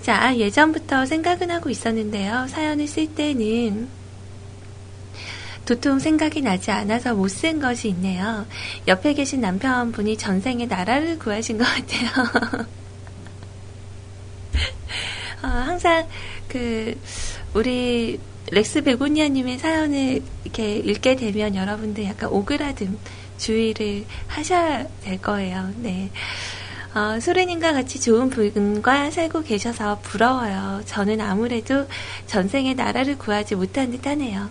[0.02, 2.48] 자, 아, 예전부터 생각은 하고 있었는데요.
[2.48, 3.90] 사연을 쓸 때는
[5.66, 8.48] 도통 생각이 나지 않아서 못 쓴 것이 있네요.
[8.88, 12.66] 옆에 계신 남편분이 전생에 나라를 구하신 것 같아요.
[15.44, 16.08] 어, 항상
[16.48, 17.00] 그
[17.54, 18.20] 우리
[18.52, 22.98] 렉스 베고니아님의 사연을 이렇게 읽게 되면 여러분들 약간 오그라듦
[23.38, 25.72] 주의를 하셔야 될 거예요.
[25.78, 26.10] 네.
[26.98, 30.82] 어, 소래님과 같이 좋은 분과 살고 계셔서 부러워요.
[30.86, 31.86] 저는 아무래도
[32.26, 34.50] 전생에 나라를 구하지 못한 듯 하네요.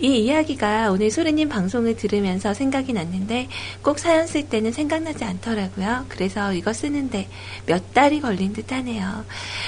[0.00, 3.48] 이 이야기가 오늘 소리님 방송을 들으면서 생각이 났는데
[3.82, 6.06] 꼭 사연 쓸 때는 생각나지 않더라고요.
[6.08, 7.28] 그래서 이거 쓰는데
[7.66, 9.24] 몇 달이 걸린 듯 하네요.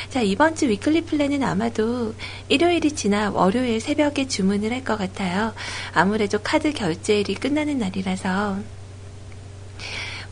[0.08, 2.16] 자, 이번 주 weekly plan은 아마도
[2.48, 5.52] 일요일이 지나 월요일 새벽에 주문을 할 것 같아요.
[5.92, 8.79] 아무래도 카드 결제일이 끝나는 날이라서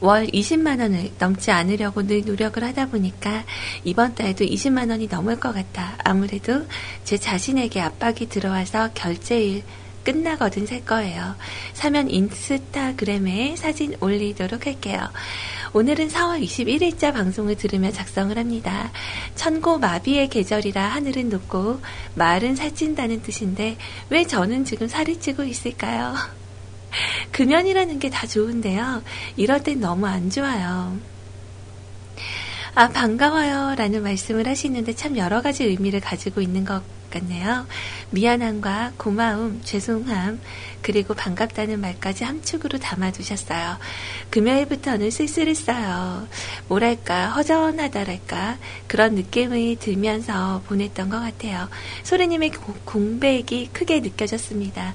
[0.01, 3.45] 월 20만 원을 넘지 않으려고 늘 노력을 하다 보니까
[3.85, 5.97] 이번 달도 20만 원이 넘을 것 같아.
[6.05, 6.67] 아무래도
[7.05, 9.63] 제 자신에게 압박이 들어와서 결제일
[10.05, 11.35] 끝나거든 살 거예요.
[11.75, 15.01] 사면 인스타그램에 사진 올리도록 할게요.
[15.75, 18.91] 오늘은 4월 21일자 방송을 들으며 작성을 합니다.
[19.35, 21.81] 천고 마비의 계절이라 하늘은 높고
[22.15, 23.77] 말은 살찐다는 뜻인데
[24.09, 26.38] 왜 저는 지금 살이 찌고 있을까요?
[27.33, 29.03] 금연이라는 게 다 좋은데요.
[29.37, 30.99] 이럴 땐 너무 안 좋아요.
[32.75, 33.75] 아, 반가워요.
[33.77, 37.67] 라는 말씀을 하시는데 참 여러 가지 의미를 가지고 있는 것 같네요.
[38.11, 40.41] 미안함과 고마움, 죄송함,
[40.83, 43.79] 그리고 반갑다는 말까지 함축으로 담아두셨어요.
[44.31, 46.29] 금요일부터는 쓸쓸했어요.
[46.69, 51.69] 뭐랄까, 허전하다랄까, 그런 느낌이 들면서 보냈던 것 같아요.
[52.05, 52.53] 소리님의
[52.85, 54.95] 공백이 크게 느껴졌습니다.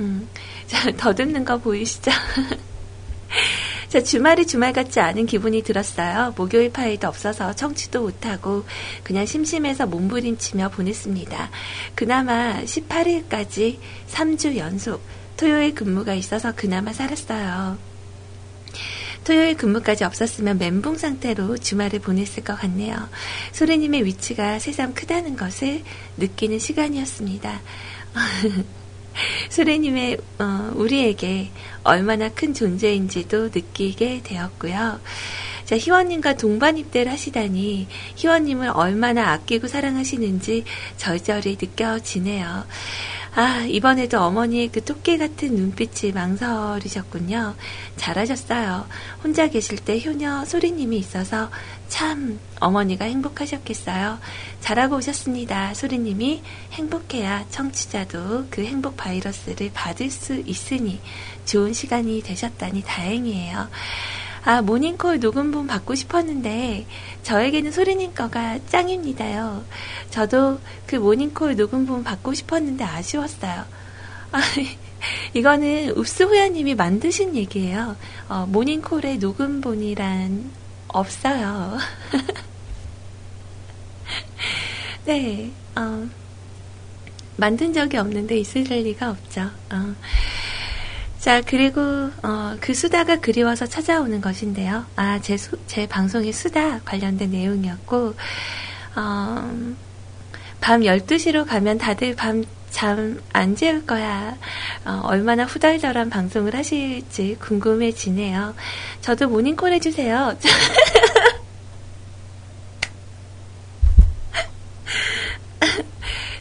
[0.00, 0.28] 음,
[0.70, 2.12] 자, 더듬는 거 보이시죠?
[3.88, 6.32] 자, 주말이 주말 같지 않은 기분이 들었어요.
[6.36, 8.64] 목요일 파일도 없어서 청취도 못하고
[9.02, 11.50] 그냥 심심해서 몸부림치며 보냈습니다.
[11.96, 13.78] 그나마 18일까지
[14.12, 15.02] 3주 연속
[15.36, 17.76] 토요일 근무가 있어서 그나마 살았어요.
[19.24, 23.08] 토요일 근무까지 없었으면 멘붕 상태로 주말을 보냈을 것 같네요.
[23.50, 25.82] 소리님의 위치가 새삼 크다는 것을
[26.16, 27.60] 느끼는 시간이었습니다.
[29.50, 31.50] 수레님의 어, 우리에게
[31.84, 35.00] 얼마나 큰 존재인지도 느끼게 되었고요.
[35.64, 37.86] 자, 희원님과 동반 입대를 하시다니
[38.16, 40.64] 희원님을 얼마나 아끼고 사랑하시는지
[40.96, 42.64] 절절히 느껴지네요.
[43.32, 47.54] 아, 이번에도 어머니의 그 토끼 같은 눈빛이 망설이셨군요.
[47.96, 48.86] 잘하셨어요.
[49.22, 51.48] 혼자 계실 때 효녀 소리님이 있어서
[51.88, 54.18] 참 어머니가 행복하셨겠어요.
[54.60, 55.74] 잘하고 오셨습니다.
[55.74, 61.00] 소리님이 행복해야 청취자도 그 행복 바이러스를 받을 수 있으니
[61.44, 63.68] 좋은 시간이 되셨다니 다행이에요.
[64.42, 66.86] 아, 모닝콜 녹음본 받고 싶었는데,
[67.22, 69.64] 저에게는 소리님 거가 짱입니다요.
[70.10, 73.64] 저도 그 모닝콜 녹음본 받고 싶었는데 아쉬웠어요.
[74.32, 74.40] 아,
[75.34, 77.96] 이거는 읍스호야님이 만드신 얘기예요.
[78.28, 80.50] 어, 모닝콜의 녹음본이란
[80.88, 81.78] 없어요.
[85.06, 86.08] 네, 어,
[87.36, 89.50] 만든 적이 없는데 있을 리가 없죠.
[89.72, 89.94] 어.
[91.20, 91.80] 자, 그리고,
[92.22, 94.86] 어, 그 수다가 그리워서 찾아오는 것인데요.
[94.96, 98.14] 아, 제, 수, 제 방송의 수다 관련된 내용이었고,
[98.96, 99.50] 어,
[100.60, 104.36] 밤 12시로 가면 다들 밤 잠 안 재울 거야.
[104.84, 108.54] 어, 얼마나 후달달한 방송을 하실지 궁금해지네요.
[109.00, 110.36] 저도 모닝콜 해주세요.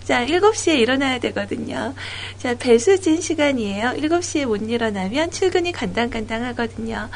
[0.10, 1.94] 자, 7시에 일어나야 되거든요.
[2.40, 3.90] 자, 배수진 시간이에요.
[3.92, 7.12] 7시에 못 일어나면 출근이 간당간당 하거든요.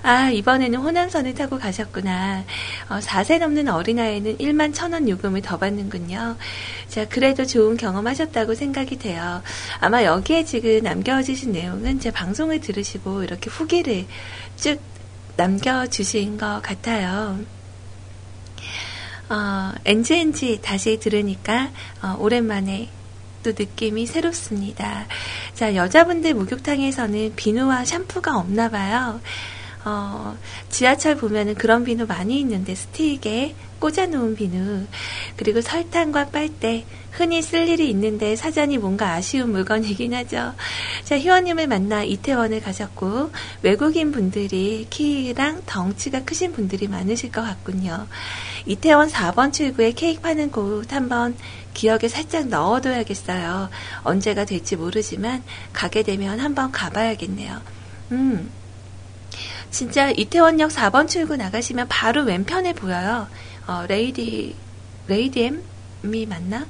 [0.00, 2.44] 아, 이번에는 호남선을 타고 가셨구나.
[2.88, 6.38] 어, 4세 넘는 어린아이는 1만 1천원 요금을 더 받는군요.
[6.88, 9.42] 자, 그래도 좋은 경험 하셨다고 생각이 돼요.
[9.80, 14.06] 아마 여기에 지금 남겨주신 내용은 제 방송을 들으시고 이렇게 후기를
[14.56, 14.80] 쭉
[15.36, 17.57] 남겨주신 것 같아요.
[19.30, 21.70] 어, NGNG 다시 들으니까
[22.02, 22.88] 어, 오랜만에
[23.42, 25.06] 또 느낌이 새롭습니다.
[25.54, 29.20] 자, 여자분들 목욕탕에서는 비누와 샴푸가 없나 봐요.
[29.88, 30.36] 어,
[30.68, 34.86] 지하철 보면은 그런 비누 많이 있는데 스틱에 꽂아놓은 비누
[35.36, 40.54] 그리고 설탕과 빨대 흔히 쓸 일이 있는데 사전이 뭔가 아쉬운 물건이긴 하죠.
[41.04, 43.30] 자 희원님을 만나 이태원을 가셨고
[43.62, 48.06] 외국인 분들이 키랑 덩치가 크신 분들이 많으실 것 같군요.
[48.66, 51.34] 이태원 4번 출구에 케이크 파는 곳 한번
[51.72, 53.70] 기억에 살짝 넣어둬야겠어요.
[54.02, 57.60] 언제가 될지 모르지만 가게 되면 한번 가봐야겠네요.
[58.12, 58.57] 음.
[59.70, 63.28] 진짜 이태원역 4번 출구 나가시면 바로 왼편에 보여요.
[63.66, 64.54] 어, 레이디,
[65.06, 66.66] 레이디엠이 맞나?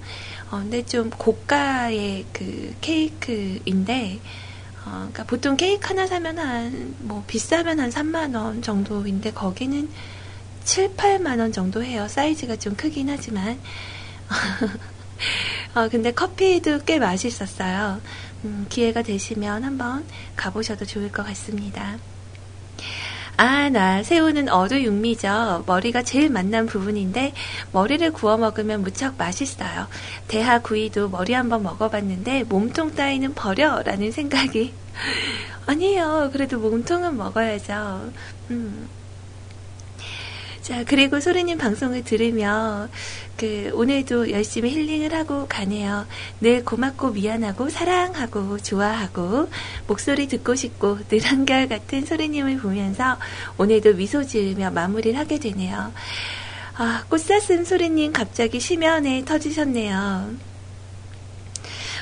[0.50, 4.18] 어, 근데 좀 고가의 그 케이크인데,
[4.84, 9.88] 어, 그러니까 보통 케이크 하나 사면 한, 뭐, 비싸면 한 3만원 정도인데, 거기는
[10.64, 12.08] 7, 8만원 정도 해요.
[12.08, 13.58] 사이즈가 좀 크긴 하지만.
[15.74, 18.00] 어, 근데 커피도 꽤 맛있었어요.
[18.44, 20.04] 음, 기회가 되시면 한번
[20.36, 21.98] 가보셔도 좋을 것 같습니다.
[23.40, 25.62] 아, 나 새우는 어두 육미죠.
[25.64, 27.32] 머리가 제일 맛난 부분인데
[27.70, 29.86] 머리를 구워 먹으면 무척 맛있어요.
[30.26, 34.74] 대하 구이도 머리 한번 먹어봤는데 몸통 따위는 버려라는 생각이
[35.66, 36.30] 아니에요.
[36.32, 38.10] 그래도 몸통은 먹어야죠.
[38.50, 38.88] 음.
[40.60, 42.88] 자, 그리고 소리님 방송을 들으며,
[43.38, 46.06] 그, 오늘도 열심히 힐링을 하고 가네요.
[46.40, 49.48] 늘 고맙고 미안하고 사랑하고 좋아하고,
[49.86, 53.16] 목소리 듣고 싶고, 늘 한결 같은 소리님을 보면서
[53.56, 55.92] 오늘도 미소 지으며 마무리를 하게 되네요.
[56.74, 60.30] 아, 꽃사슴 소리님 갑자기 심연에 터지셨네요.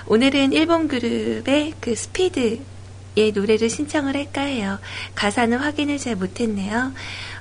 [0.07, 4.79] 오늘은 일본 그룹의 그 스피드의 노래를 신청을 할까 해요.
[5.15, 6.93] 가사는 확인을 잘 못했네요.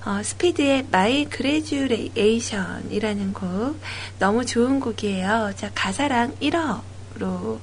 [0.05, 3.79] 어, 스피드의 My Graduation이라는 곡
[4.19, 5.53] 너무 좋은 곡이에요.
[5.55, 7.59] 자 가사랑 1어로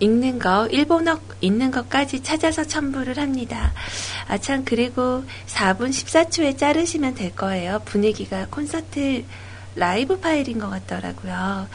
[0.00, 3.72] 읽는 거, 일본어 읽는 것까지 찾아서 첨부를 합니다.
[4.28, 7.82] 아, 참, 그리고 4분 14초에 자르시면 될 거예요.
[7.84, 9.24] 분위기가 콘서트
[9.74, 11.68] 라이브 파일인 것 같더라고요.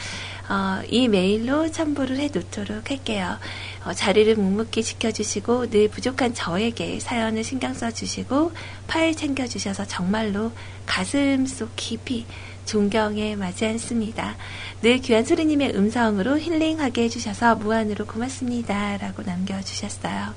[0.49, 3.37] 어, 이 메일로 첨부를 해 놓도록 할게요.
[3.85, 8.51] 어, 자리를 묵묵히 지켜주시고 늘 부족한 저에게 사연을 신경 써주시고
[8.87, 10.51] 파일 챙겨주셔서 정말로
[10.85, 12.25] 가슴 속 깊이
[12.65, 14.35] 존경에 마지 않습니다.
[14.81, 18.97] 늘 귀한 소리님의 음성으로 힐링하게 해주셔서 무한으로 고맙습니다.
[18.97, 20.33] 라고 남겨주셨어요.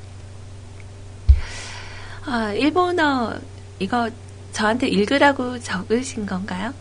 [2.25, 3.39] 아, 일본어
[3.79, 4.11] 이거
[4.53, 6.73] 저한테 읽으라고 적으신 건가요?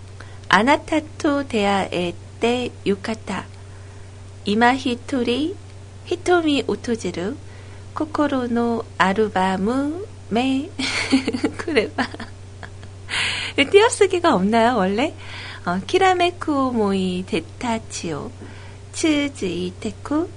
[0.50, 3.46] 아나타토 데아에 때 유카타
[4.46, 5.56] 이마히토리
[6.06, 7.36] 히토미 오토지루
[7.96, 10.70] 코코로노 아루바무 메.
[11.58, 12.08] 그래봐.
[13.72, 15.16] 띄어쓰기가 없나요 원래?
[15.66, 18.32] 어, 키라메쿠 모이 데타치오
[18.92, 20.30] 츠즈 이테쿠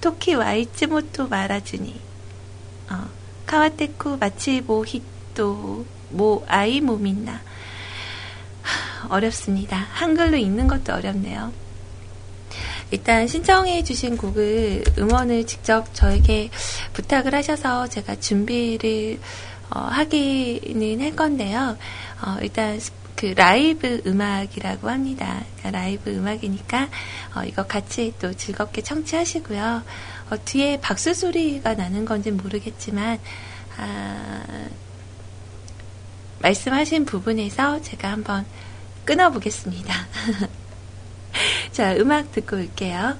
[0.00, 2.00] 토키 와이츠모토 마라주니.
[2.90, 3.08] 어,
[3.46, 7.40] 카와테쿠 마치보 히토 모 아이 모민나
[9.08, 9.76] 어렵습니다.
[9.92, 11.52] 한글로 읽는 것도 어렵네요.
[12.90, 16.50] 일단 신청해 주신 곡을 음원을 직접 저에게
[16.92, 19.18] 부탁을 하셔서 제가 준비를
[19.70, 21.78] 어, 하기는 할 건데요.
[22.20, 22.78] 어, 일단
[23.16, 25.44] 그 라이브 음악이라고 합니다.
[25.56, 26.88] 그러니까 라이브 음악이니까
[27.34, 29.82] 어, 이거 같이 또 즐겁게 청취하시고요.
[30.30, 33.18] 어, 뒤에 박수 소리가 나는 건지 모르겠지만
[33.78, 34.42] 아,
[36.42, 38.44] 말씀하신 부분에서 제가 한번
[39.04, 39.94] 끊어보겠습니다.
[41.72, 43.16] 자, 음악 듣고 올게요.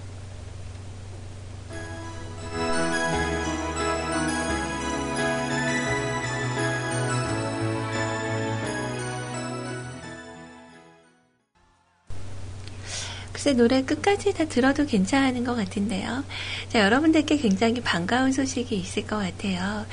[13.42, 16.22] 글쎄 노래 끝까지 다 들어도 괜찮은 것 같은데요.
[16.68, 19.84] 자, 여러분들께 굉장히 반가운 소식이 있을 것 같아요.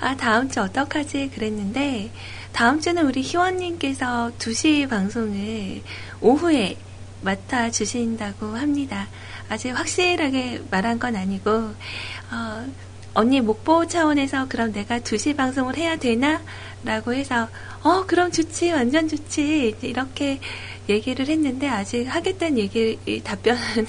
[0.00, 1.30] 아, 다음 주 어떡하지?
[1.34, 2.10] 그랬는데,
[2.52, 5.82] 다음 주는 우리 희원님께서 2시 방송을
[6.20, 6.76] 오후에
[7.22, 9.08] 맡아주신다고 합니다.
[9.48, 12.66] 아직 확실하게 말한 건 아니고, 어,
[13.14, 16.42] 언니 목보 차원에서 그럼 내가 2시 방송을 해야 되나?
[16.84, 17.48] 라고 해서,
[17.82, 19.76] 어, 그럼 좋지, 완전 좋지.
[19.82, 20.40] 이렇게
[20.88, 23.86] 얘기를 했는데 아직 하겠다는 얘기 답변을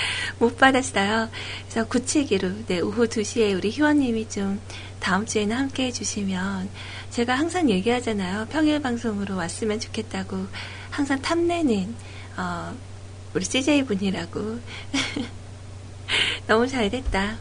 [0.38, 1.28] 못 받았어요.
[1.68, 4.60] 그래서 굳히기로 네, 오후 2시에 우리 희원님이 좀
[4.98, 6.68] 다음 주에는 함께 해주시면
[7.10, 8.46] 제가 항상 얘기하잖아요.
[8.50, 10.46] 평일 방송으로 왔으면 좋겠다고
[10.90, 11.94] 항상 탐내는
[12.36, 12.72] 어,
[13.34, 14.60] 우리 CJ 분이라고
[16.46, 17.36] 너무 잘 됐다.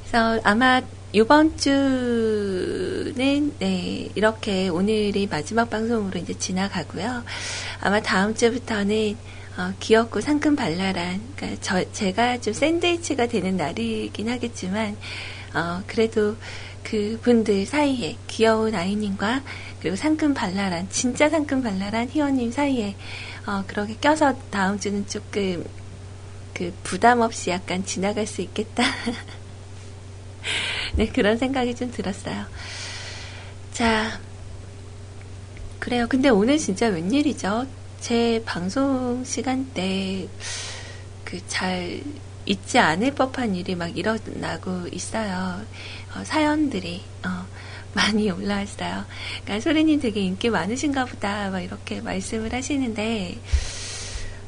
[0.00, 0.80] 그래서 아마
[1.12, 7.24] 이번 주는 네, 이렇게 오늘이 마지막 방송으로 이제 지나가고요.
[7.80, 9.16] 아마 다음 주부터는
[9.56, 14.96] 어, 귀엽고 상큼 발랄한 그러니까 저, 제가 좀 샌드위치가 되는 날이긴 하겠지만
[15.54, 16.36] 어, 그래도
[16.88, 19.42] 그 분들 사이에 귀여운 아이님과
[19.80, 22.96] 그리고 상큼 발랄한 진짜 상큼 발랄한 희원님 사이에
[23.46, 25.64] 어, 그렇게 껴서 다음 주는 조금
[26.54, 28.84] 그 부담 없이 약간 지나갈 수 있겠다.
[30.96, 32.46] 네, 그런 생각이 좀 들었어요.
[33.72, 34.18] 자,
[35.78, 36.06] 그래요.
[36.08, 37.66] 근데 오늘 진짜 웬일이죠?
[38.00, 40.26] 제 방송 시간대
[41.24, 42.02] 그 잘
[42.48, 45.60] 잊지 않을 법한 일이 막 일어나고 있어요.
[46.18, 47.46] 어, 사연들이 어,
[47.94, 49.04] 많이 올라왔어요.
[49.44, 53.38] 그러니까 소리님 되게 인기 많으신가 보다 막 이렇게 말씀을 하시는데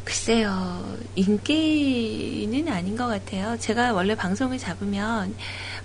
[0.05, 3.57] 글쎄요 인기는 아닌 것 같아요.
[3.59, 5.35] 제가 원래 방송을 잡으면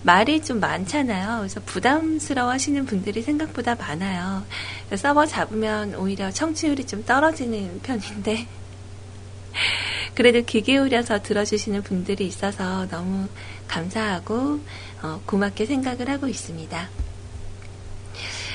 [0.06, 1.40] 말이 좀 많잖아요.
[1.40, 4.46] 그래서 부담스러워 하시는 분들이 생각보다 많아요.
[4.96, 8.48] 서버 잡으면 오히려 청취율이 좀 떨어지는 편인데,
[10.14, 13.28] 그래도 귀 기울여서 들어주시는 분들이 있어서 너무
[13.68, 14.60] 감사하고,
[15.02, 16.90] 어, 고맙게 생각을 하고 있습니다.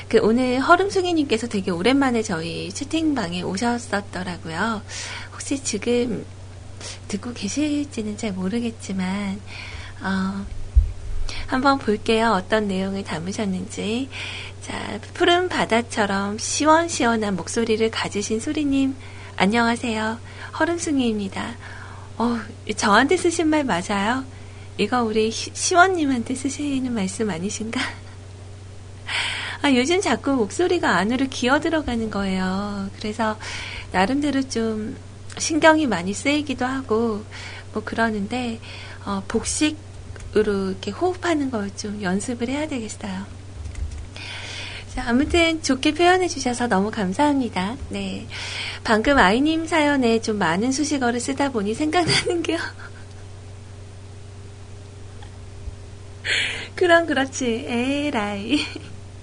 [0.09, 4.83] 그 오늘 허름숭이님께서 되게 오랜만에 저희 채팅방에 오셨었더라고요.
[5.33, 6.27] 혹시 지금
[7.07, 9.41] 듣고 계실지는 잘 모르겠지만,
[10.03, 10.47] 어,
[11.47, 12.33] 한번 볼게요.
[12.33, 14.09] 어떤 내용을 담으셨는지.
[14.63, 18.97] 자, 푸른 바다처럼 시원시원한 목소리를 가지신 소리님,
[19.37, 20.19] 안녕하세요.
[20.59, 21.57] 허름숭이입니다.
[22.19, 22.39] 어,
[22.77, 24.25] 저한테 쓰신 말 맞아요?
[24.81, 27.79] 이거 우리 시- 시원님한테 쓰시는 말씀 아니신가?
[29.63, 32.89] 아, 요즘 자꾸 목소리가 안으로 기어 들어가는 거예요.
[32.97, 33.39] 그래서
[33.93, 34.97] 나름대로 좀
[35.37, 37.23] 신경이 많이 쓰이기도 하고
[37.75, 38.59] 뭐 그러는데
[39.05, 43.27] 어, 복식으로 이렇게 호흡하는 걸 좀 연습을 해야 되겠어요.
[44.95, 47.77] 자, 아무튼 좋게 표현해 주셔서 너무 감사합니다.
[47.91, 48.27] 네.
[48.83, 52.59] 방금 아이님 사연에 좀 많은 수식어를 쓰다 보니 생각나는 게요.
[56.75, 57.67] 그럼 그렇지.
[57.69, 58.61] 에라이.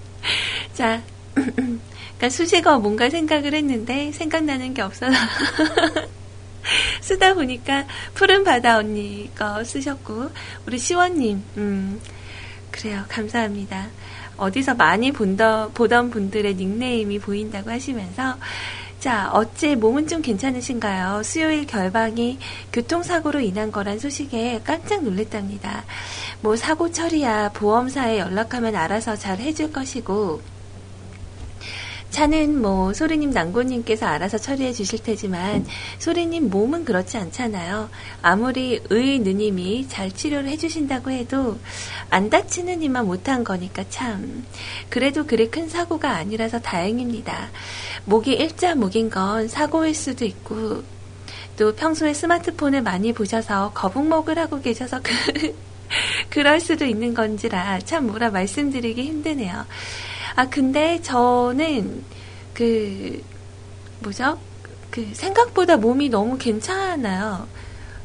[0.74, 1.02] 자,
[1.34, 5.12] 그러니까 수식어 뭔가 생각을 했는데 생각나는 게 없어서
[7.00, 10.30] 쓰다 보니까 푸른 바다 언니 거 쓰셨고
[10.66, 12.00] 우리 시원님 음
[12.70, 13.88] 그래요 감사합니다
[14.36, 18.36] 어디서 많이 본더, 보던 분들의 닉네임이 보인다고 하시면서
[19.00, 21.22] 자 어째 몸은 좀 괜찮으신가요?
[21.22, 22.38] 수요일 결방이
[22.72, 25.84] 교통사고로 인한 거란 소식에 깜짝 놀랐답니다.
[26.40, 30.40] 뭐 사고 처리야 보험사에 연락하면 알아서 잘 해줄 것이고
[32.10, 35.66] 차는 뭐 소리님 난고님께서 알아서 처리해 주실 테지만
[35.98, 37.90] 소리님 몸은 그렇지 않잖아요.
[38.22, 41.58] 아무리 의 누님이 잘 치료를 해주신다고 해도
[42.10, 44.44] 안 다치는 이만 못한 거니까 참.
[44.88, 47.50] 그래도 그리 큰 사고가 아니라서 다행입니다.
[48.04, 50.82] 목이 일자 목인 건 사고일 수도 있고
[51.58, 55.12] 또 평소에 스마트폰을 많이 보셔서 거북목을 하고 계셔서 그
[56.30, 59.66] 그럴 수도 있는 건지라 참 뭐라 말씀드리기 힘드네요.
[60.38, 62.04] 아, 근데 저는
[62.54, 63.20] 그,
[63.98, 64.38] 뭐죠?
[64.88, 67.48] 그, 생각보다 몸이 너무 괜찮아요.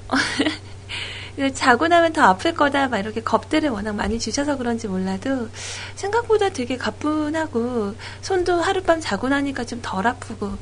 [1.54, 5.48] 자고 나면 더 아플 거다, 막 이렇게 겁들을 워낙 많이 주셔서 그런지 몰라도
[5.94, 10.58] 생각보다 되게 가뿐하고 손도 하룻밤 자고 나니까 좀 덜 아프고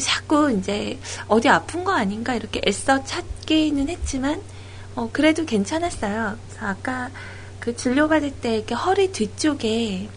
[0.00, 0.96] 자꾸 이제
[1.26, 4.40] 어디 아픈 거 아닌가 이렇게 애써 찾기는 했지만
[4.94, 6.38] 어, 그래도 괜찮았어요.
[6.46, 7.10] 그래서 아까
[7.58, 10.08] 그 진료 받을 때 이렇게 허리 뒤쪽에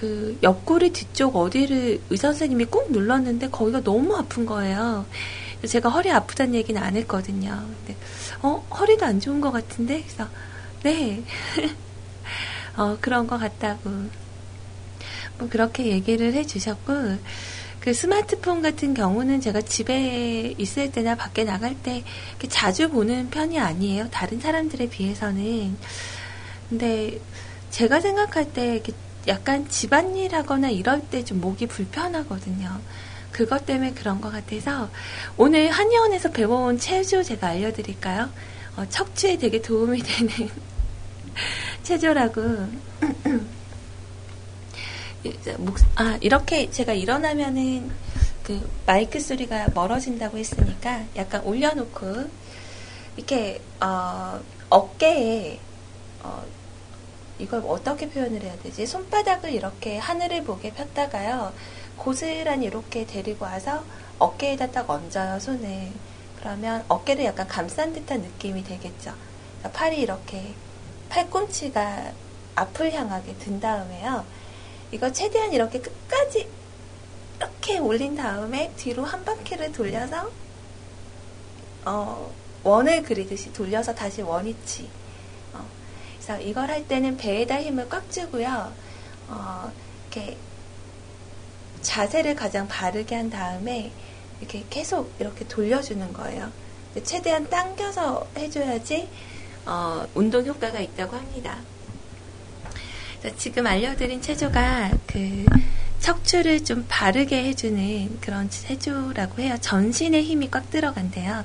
[0.00, 5.04] 그 옆구리 뒤쪽 어디를 의사 선생님이 꾹 눌렀는데 거기가 너무 아픈 거예요.
[5.68, 7.50] 제가 허리 아프다는 얘기는 안 했거든요.
[7.50, 8.00] 근데
[8.40, 10.26] 어 허리도 안 좋은 것 같은데 그래서
[10.84, 11.22] 네
[12.78, 13.90] 어, 그런 것 같다고
[15.38, 17.18] 뭐 그렇게 얘기를 해주셨고
[17.80, 22.04] 그 스마트폰 같은 경우는 제가 집에 있을 때나 밖에 나갈 때
[22.48, 24.08] 자주 보는 편이 아니에요.
[24.10, 25.76] 다른 사람들에 비해서는
[26.70, 27.20] 근데
[27.68, 28.94] 제가 생각할 때 이렇게
[29.28, 32.80] 약간 집안일 하거나 이럴 때 좀 목이 불편하거든요.
[33.32, 34.90] 그것 때문에 그런 것 같아서
[35.36, 38.28] 오늘 한의원에서 배워온 체조 제가 알려드릴까요?
[38.76, 40.50] 어, 척추에 되게 도움이 되는
[41.82, 42.68] 체조라고.
[45.96, 47.90] 아, 이렇게 제가 일어나면은
[48.42, 52.24] 그 마이크 소리가 멀어진다고 했으니까 약간 올려놓고
[53.16, 54.40] 이렇게 어,
[54.70, 55.60] 어깨에
[56.22, 56.42] 어,
[57.40, 58.86] 이걸 어떻게 표현을 해야 되지?
[58.86, 61.52] 손바닥을 이렇게 하늘을 보게 폈다가요.
[61.96, 63.82] 고스란히 이렇게 데리고 와서
[64.18, 65.90] 어깨에다 딱 얹어요, 손을.
[66.38, 69.14] 그러면 어깨를 약간 감싼 듯한 느낌이 되겠죠.
[69.58, 70.54] 그러니까 팔이 이렇게
[71.08, 72.12] 팔꿈치가
[72.54, 74.24] 앞을 향하게 든 다음에요.
[74.92, 76.48] 이거 최대한 이렇게 끝까지
[77.38, 80.30] 이렇게 올린 다음에 뒤로 한 바퀴를 돌려서
[81.84, 82.30] 어,
[82.62, 84.88] 원을 그리듯이 돌려서 다시 원위치.
[86.30, 88.72] 어, 그래서 이걸 할 때는 배에다 힘을 꽉 주고요.
[89.28, 89.72] 어,
[90.12, 90.36] 이렇게
[91.82, 93.90] 자세를 가장 바르게 한 다음에
[94.38, 96.50] 이렇게 계속 이렇게 돌려주는 거예요.
[97.02, 99.08] 최대한 당겨서 해줘야지
[99.66, 101.58] 어, 운동 효과가 있다고 합니다.
[103.36, 105.44] 지금 알려드린 체조가 그
[105.98, 109.56] 척추를 좀 바르게 해주는 그런 체조라고 해요.
[109.60, 111.44] 전신에 힘이 꽉 들어간대요.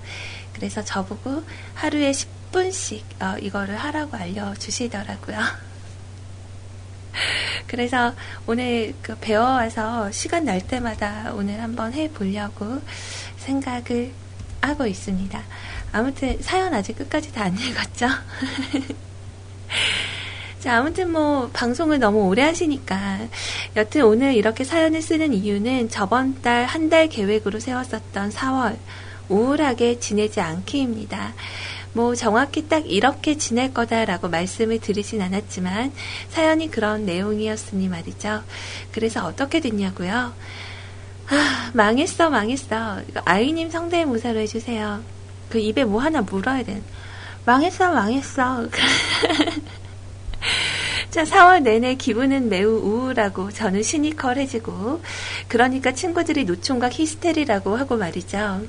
[0.53, 5.37] 그래서 저보고 하루에 10 분씩 어, 이거를 하라고 알려주시더라고요.
[7.67, 8.13] 그래서
[8.45, 12.81] 오늘 그 배워와서 시간 날 때마다 오늘 한번 해보려고
[13.37, 14.11] 생각을
[14.61, 15.41] 하고 있습니다.
[15.91, 18.07] 아무튼 사연 아직 끝까지 다 안 읽었죠?
[20.59, 23.19] 자, 아무튼 뭐, 방송을 너무 오래 하시니까.
[23.75, 28.77] 여튼 오늘 이렇게 사연을 쓰는 이유는 저번 달 한달 계획으로 세웠었던 4월,
[29.29, 31.33] 우울하게 지내지 않기입니다.
[31.95, 35.93] 뭐, 정확히 딱 이렇게 지낼 거다라고 말씀을 드리진 않았지만,
[36.29, 38.43] 사연이 그런 내용이었으니 말이죠.
[38.91, 40.33] 그래서 어떻게 됐냐고요?
[41.29, 42.99] 아, 망했어, 망했어.
[43.23, 45.01] 아이님 성대모사로 해주세요.
[45.49, 46.81] 그 입에 뭐 하나 물어야 돼.
[47.45, 48.67] 망했어, 망했어.
[51.11, 55.01] 자, 4월 내내 기분은 매우 우울하고 저는 시니컬해지고
[55.47, 58.63] 그러니까 친구들이 노총각 히스테리라고 하고 말이죠.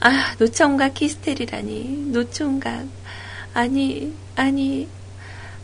[0.00, 2.10] 아, 노총각 히스테리라니.
[2.12, 2.86] 노총각.
[3.54, 4.88] 아니, 아니.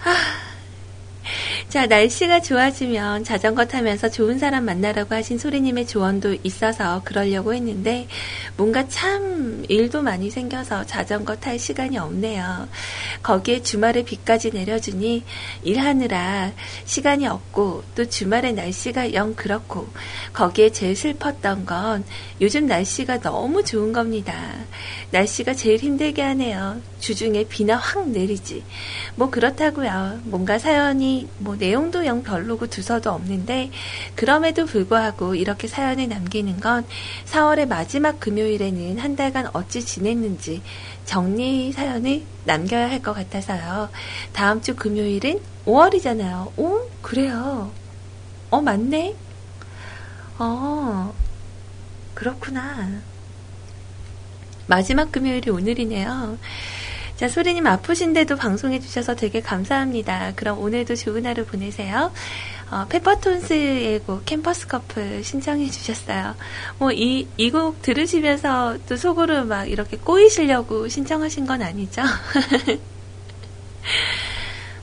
[0.02, 0.44] 아.
[1.68, 8.06] 자, 날씨가 좋아지면 자전거 타면서 좋은 사람 만나라고 하신 소리님의 조언도 있어서 그러려고 했는데,
[8.56, 12.68] 뭔가 참 일도 많이 생겨서 자전거 탈 시간이 없네요.
[13.24, 15.24] 거기에 주말에 비까지 내려주니
[15.64, 16.52] 일하느라
[16.84, 19.88] 시간이 없고, 또 주말에 날씨가 영 그렇고,
[20.32, 22.04] 거기에 제일 슬펐던 건
[22.40, 24.34] 요즘 날씨가 너무 좋은 겁니다.
[25.10, 26.80] 날씨가 제일 힘들게 하네요.
[27.00, 28.62] 주중에 비나 확 내리지.
[29.16, 30.20] 뭐 그렇다고요.
[30.24, 33.70] 뭔가 사연이 뭐 내용도 영 별로고 두서도 없는데
[34.14, 36.84] 그럼에도 불구하고 이렇게 사연을 남기는 건
[37.26, 40.62] 4월의 마지막 금요일에는 한 달간 어찌 지냈는지
[41.04, 43.90] 정리 사연을 남겨야 할 것 같아서요.
[44.32, 46.58] 다음 주 금요일은 5월이잖아요.
[46.58, 47.70] 오, 그래요.
[48.50, 49.14] 어, 맞네.
[50.38, 51.14] 어,
[52.14, 52.88] 그렇구나.
[54.66, 56.38] 마지막 금요일이 오늘이네요.
[57.16, 60.32] 자, 소리님 아프신데도 방송해주셔서 되게 감사합니다.
[60.34, 62.12] 그럼 오늘도 좋은 하루 보내세요.
[62.70, 66.34] 어, 페퍼톤스의 곡 캠퍼스 커플 신청해 주셨어요.
[66.78, 72.02] 뭐, 이, 이 곡 들으시면서 또 속으로 막 이렇게 꼬이시려고 신청하신 건 아니죠?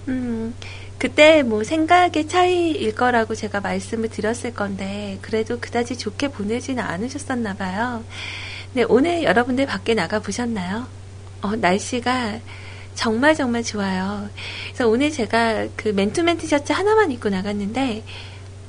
[0.08, 0.56] 음,
[0.98, 8.06] 그때 뭐 생각의 차이일 거라고 제가 말씀을 드렸을 건데, 그래도 그다지 좋게 보내지는 않으셨었나 봐요.
[8.74, 10.88] 네, 오늘 여러분들 밖에 나가 보셨나요?
[11.42, 12.40] 어, 날씨가
[12.96, 14.30] 정말 정말 좋아요.
[14.68, 18.04] 그래서 오늘 제가 그 맨투맨 티셔츠 하나만 입고 나갔는데,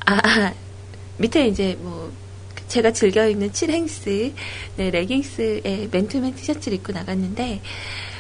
[0.07, 0.55] 아, 아
[1.19, 2.13] 밑에 이제 뭐,
[2.69, 4.33] 제가 즐겨 입는 7행스,
[4.77, 7.61] 네, 레깅스에 맨투맨 티셔츠를 입고 나갔는데,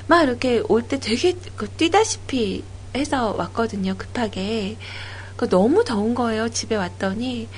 [0.06, 4.76] 막 이렇게 올 때 되게 그 뛰다시피 해서 왔거든요, 급하게.
[5.36, 7.48] 그 너무 더운 거예요, 집에 왔더니.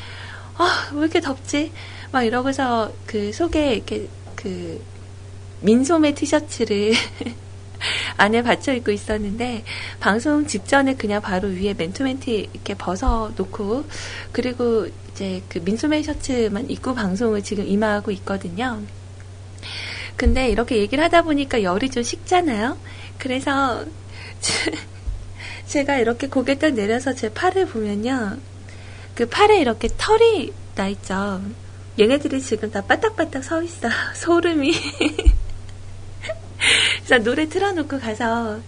[0.57, 1.72] 아, 왜 이렇게 덥지?
[2.12, 4.80] 막 이러고서 그 속에 이렇게 그
[5.64, 6.92] 민소매 티셔츠를
[8.16, 9.64] 안에 받쳐 입고 있었는데
[9.98, 13.84] 방송 직전에 그냥 바로 위에 맨투맨티 이렇게 벗어 놓고
[14.32, 18.82] 그리고 이제 그 민소매 셔츠만 입고 방송을 지금 임하고 있거든요.
[20.16, 22.76] 근데 이렇게 얘기를 하다 보니까 열이 좀 식잖아요.
[23.18, 23.84] 그래서
[25.66, 28.36] 제가 이렇게 고개 딱 내려서 제 팔을 보면요.
[29.14, 31.40] 그 팔에 이렇게 털이 나 있죠.
[31.98, 33.88] 얘네들이 지금 다 바닥바닥 서 있어.
[34.14, 34.74] 소름이.
[37.04, 38.60] 그래서 노래 틀어놓고 가서,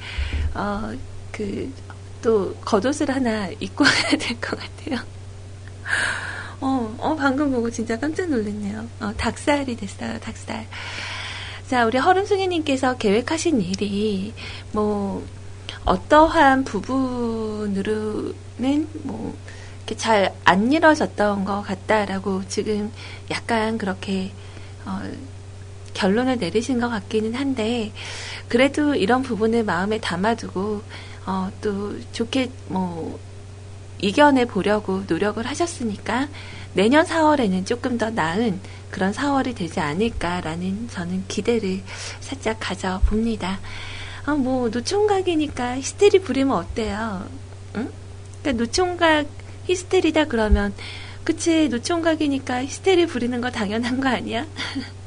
[0.55, 0.93] 어,
[1.33, 1.73] 그,
[2.23, 4.99] 또, 겉옷을 하나 입고 가야 될 것 같아요.
[6.61, 8.87] 어, 어, 방금 보고 진짜 깜짝 놀랐네요.
[9.01, 10.67] 어, 닭살이 됐어요, 닭살.
[11.69, 14.33] 자, 우리 허름숭이님께서 계획하신 일이,
[14.73, 15.25] 뭐,
[15.85, 18.35] 어떠한 부분으로는,
[19.05, 19.37] 뭐,
[19.97, 22.93] 잘안 이뤄졌던 것 같다라고 지금
[23.31, 24.33] 약간 그렇게
[24.85, 25.01] 어,
[25.97, 27.91] 결론을 내리신 것 같기는 한데
[28.49, 30.83] 그래도 이런 부분을 마음에 담아두고
[31.25, 33.19] 어, 또 좋게 뭐
[33.99, 36.29] 이겨내 보려고 노력을 하셨으니까
[36.75, 41.81] 내년 4월에는 조금 더 나은 그런 4월이 되지 않을까라는 저는 기대를
[42.21, 43.59] 살짝 가져봅니다.
[44.27, 47.27] 아, 뭐 노총각이니까 히스테리 부리면 어때요?
[47.77, 47.91] 응?
[48.43, 49.27] 그러니까 노총각
[49.65, 50.75] 히스테리다 그러면
[51.25, 54.47] 그치 노총각이니까 히스테리 부리는 거 당연한 거 아니야?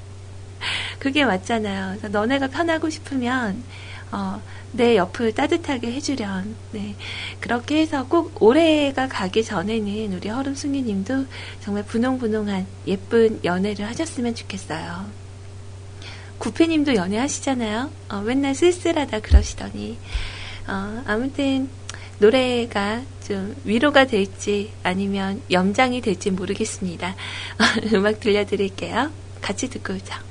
[1.00, 1.98] 그게 맞잖아요.
[1.98, 3.64] 그래서 너네가 편하고 싶으면
[4.12, 4.42] 어,
[4.72, 6.56] 내 옆을 따뜻하게 해주련.
[6.72, 6.96] 네.
[7.40, 11.26] 그렇게 해서 꼭 올해가 가기 전에는 우리 허름숭이님도
[11.62, 15.06] 정말 분홍분홍한 예쁜 연애를 하셨으면 좋겠어요.
[16.38, 17.92] 구피님도 연애하시잖아요.
[18.10, 19.98] 어, 맨날 쓸쓸하다 그러시더니.
[20.68, 21.70] 어, 아무튼
[22.20, 27.16] 노래가 좀 위로가 될지 아니면 염장이 될지 모르겠습니다.
[27.94, 29.12] 음악 들려드릴게요.
[29.42, 30.29] 같이 듣고 오죠.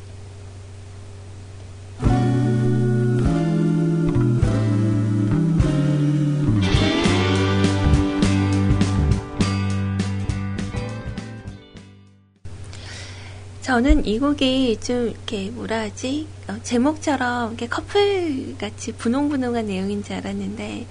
[13.69, 20.17] 저는 이 곡이 좀 이렇게 뭐라 하지 어, 제목처럼 이렇게 커플 같이 분홍분홍한 내용인 줄
[20.17, 20.87] 알았는데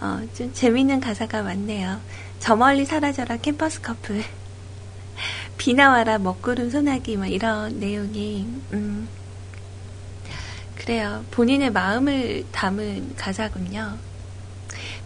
[0.00, 2.00] 어, 좀 재밌는 가사가 많네요.
[2.38, 4.24] 저 멀리 사라져라 캠퍼스 커플
[5.58, 9.06] 비 나와라 먹구름 소나기 뭐 이런 내용이 음,
[10.76, 11.26] 그래요.
[11.30, 13.98] 본인의 마음을 담은 가사군요.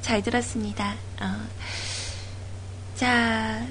[0.03, 0.95] 잘 들었습니다.
[1.21, 1.35] 어.
[2.95, 3.67] 자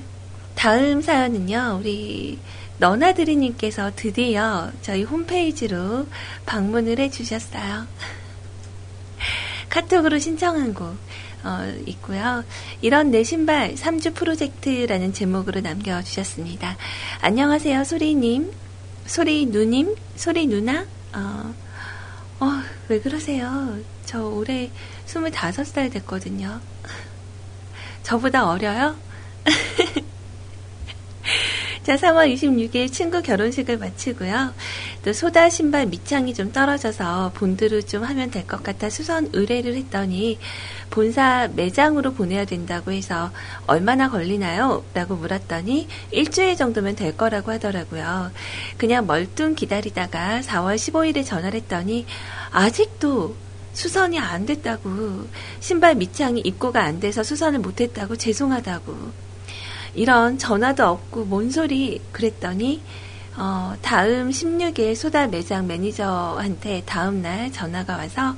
[0.53, 2.39] 다음 사연은요 우리
[2.79, 6.07] 너나드리님께서 드디어 저희 홈페이지로
[6.45, 7.87] 방문을 해주셨어요.
[9.69, 10.95] 카톡으로 신청한 곡
[11.43, 12.43] 어, 있고요.
[12.81, 16.77] 이런 내 신발 3주 프로젝트라는 제목으로 남겨주셨습니다.
[17.21, 18.51] 안녕하세요, 소리님.
[19.05, 19.95] 소리 누님?
[20.15, 20.85] 소리 누나?
[21.13, 21.53] 어,
[22.39, 23.77] 어, 왜 그러세요?
[24.05, 24.69] 저 올해
[25.05, 26.59] 25살 됐거든요.
[28.03, 28.95] 저보다 어려요?
[31.87, 34.53] 자, 3월 26일 친구 결혼식을 마치고요.
[35.05, 40.37] 또 소다 신발 밑창이 좀 떨어져서 본드로 좀 하면 될 것 같아 수선 의뢰를 했더니
[40.89, 43.31] 본사 매장으로 보내야 된다고 해서
[43.67, 44.83] 얼마나 걸리나요?
[44.93, 48.31] 라고 물었더니 일주일 정도면 될 거라고 하더라고요.
[48.77, 52.05] 그냥 멀뚱 기다리다가 4월 15일에 전화를 했더니
[52.51, 53.37] 아직도
[53.71, 55.29] 수선이 안 됐다고
[55.61, 59.26] 신발 밑창이 입고가 안 돼서 수선을 못했다고 죄송하다고
[59.93, 62.81] 이런 전화도 없고 뭔 소리 그랬더니
[63.35, 68.35] 어, 다음 16일 소다 매장 매니저한테 다음날 전화가 와서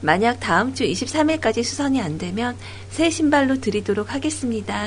[0.00, 2.56] 만약 다음 주 23일까지 수선이 안 되면
[2.90, 4.86] 새 신발로 드리도록 하겠습니다.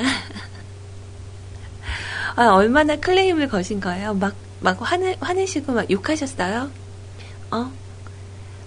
[2.36, 4.14] 아, 얼마나 클레임을 거신 거예요?
[4.14, 6.70] 막, 막 화내, 화내시고 막 욕하셨어요?
[7.50, 7.72] 어?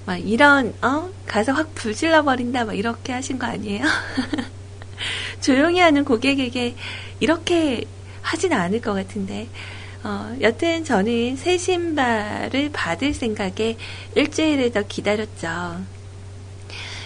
[0.05, 1.09] 막 이런, 어?
[1.25, 3.85] 가서 확 불질러버린다, 막 이렇게 하신 거 아니에요?
[5.41, 6.75] 조용히 하는 고객에게
[7.19, 7.83] 이렇게
[8.21, 9.47] 하진 않을 것 같은데.
[10.03, 13.77] 어, 여튼 저는 새 신발을 받을 생각에
[14.15, 15.77] 일주일을 더 기다렸죠.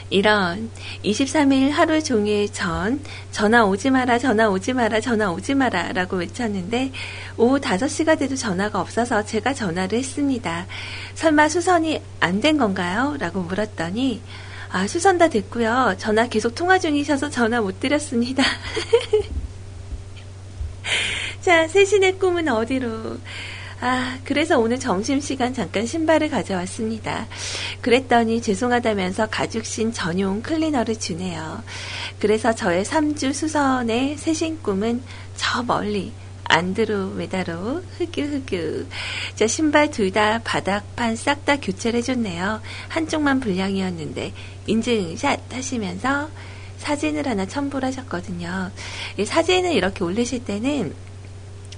[0.09, 0.71] 이런
[1.03, 6.91] 23일 하루 종일 전 전화 오지 마라 전화 오지 마라 전화 오지 마라 라고 외쳤는데
[7.35, 10.65] 오후 5시가 돼도 전화가 없어서 제가 전화를 했습니다.
[11.15, 13.17] 설마 수선이 안 된 건가요?
[13.19, 14.21] 라고 물었더니
[14.77, 15.95] 아 수선 다 됐고요.
[15.97, 18.43] 전화 계속 통화 중이셔서 전화 못 드렸습니다.
[21.41, 23.17] 자, 세신의 꿈은 어디로?
[23.81, 27.25] 아, 그래서 오늘 점심시간 잠깐 신발을 가져왔습니다.
[27.81, 31.63] 그랬더니 죄송하다면서 가죽신 전용 클리너를 주네요.
[32.19, 35.01] 그래서 저의 3주 수선의 새신 꿈은
[35.35, 36.13] 저 멀리
[36.49, 38.85] 안드로메다로 흑유흑유.
[39.35, 42.61] 자, 신발 둘 다 바닥판 싹 다 교체를 해줬네요.
[42.89, 44.33] 한쪽만 불량이었는데
[44.67, 46.29] 인증샷 하시면서
[46.77, 48.71] 사진을 하나 첨부를 하셨거든요.
[49.17, 50.95] 이 사진을 이렇게 올리실 때는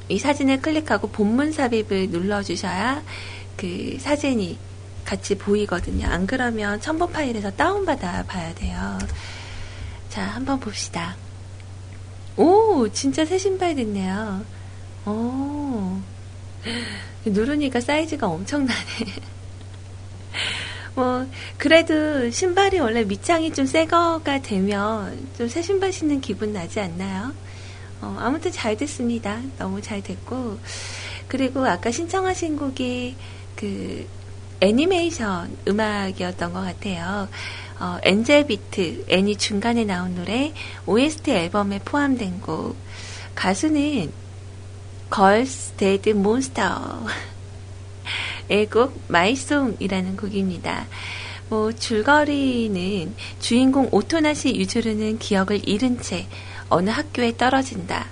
[0.10, 3.04] 이 사진을 클릭하고 본문 삽입을 눌러주셔야
[3.58, 4.58] 그 사진이
[5.06, 6.08] 같이 보이거든요.
[6.08, 9.00] 안 그러면 첨부 파일에서 다운받아 봐야 돼요.
[10.10, 11.16] 자, 한번 봅시다.
[12.38, 14.44] 오, 진짜 새 신발 됐네요.
[15.10, 15.98] 오,
[17.26, 18.80] 누르니까 사이즈가 엄청나네.
[20.96, 21.26] 뭐,
[21.58, 27.34] 그래도 신발이 원래 밑창이 좀 새 거가 되면 좀 새 신발 신는 기분 나지 않나요?
[28.02, 29.40] 어, 아무튼 잘 됐습니다.
[29.58, 30.58] 너무 잘 됐고.
[31.28, 33.16] 그리고 아까 신청하신 곡이
[33.56, 34.08] 그
[34.62, 37.28] 애니메이션 음악이었던 것 같아요.
[37.80, 40.54] 어, Angel Beats, 애니 중간에 나온 노래,
[40.86, 42.76] OST 앨범에 포함된 곡.
[43.36, 44.12] 가수는
[45.10, 47.06] Girls Dead Monster.
[48.50, 50.88] 의 곡 My Song이라는 곡입니다.
[51.50, 56.28] 뭐 줄거리는 주인공 오토나시 유즈루는 기억을 잃은 채
[56.70, 58.08] 어느 학교에 떨어진다.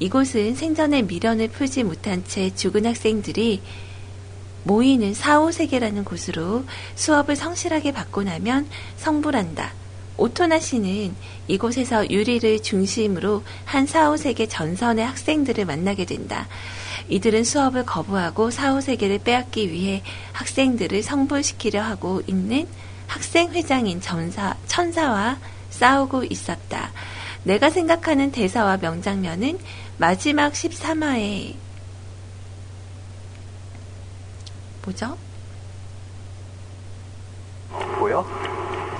[0.00, 3.60] 이곳은 생전에 미련을 풀지 못한 채 죽은 학생들이
[4.64, 9.72] 모이는 사후세계라는 곳으로 수업을 성실하게 받고 나면 성불한다.
[10.18, 11.14] 오토나 씨는
[11.46, 16.48] 이곳에서 유리를 중심으로 한 사후세계 전선의 학생들을 만나게 된다.
[17.08, 20.02] 이들은 수업을 거부하고 사후세계를 빼앗기 위해
[20.32, 22.66] 학생들을 성불시키려 하고 있는
[23.06, 25.38] 학생회장인 전사, 천사와
[25.70, 26.90] 싸우고 있었다.
[27.44, 29.58] 내가 생각하는 대사와 명장면은
[29.98, 31.54] 마지막 13화에
[34.84, 35.16] 뭐죠?
[37.98, 38.24] 뭐야?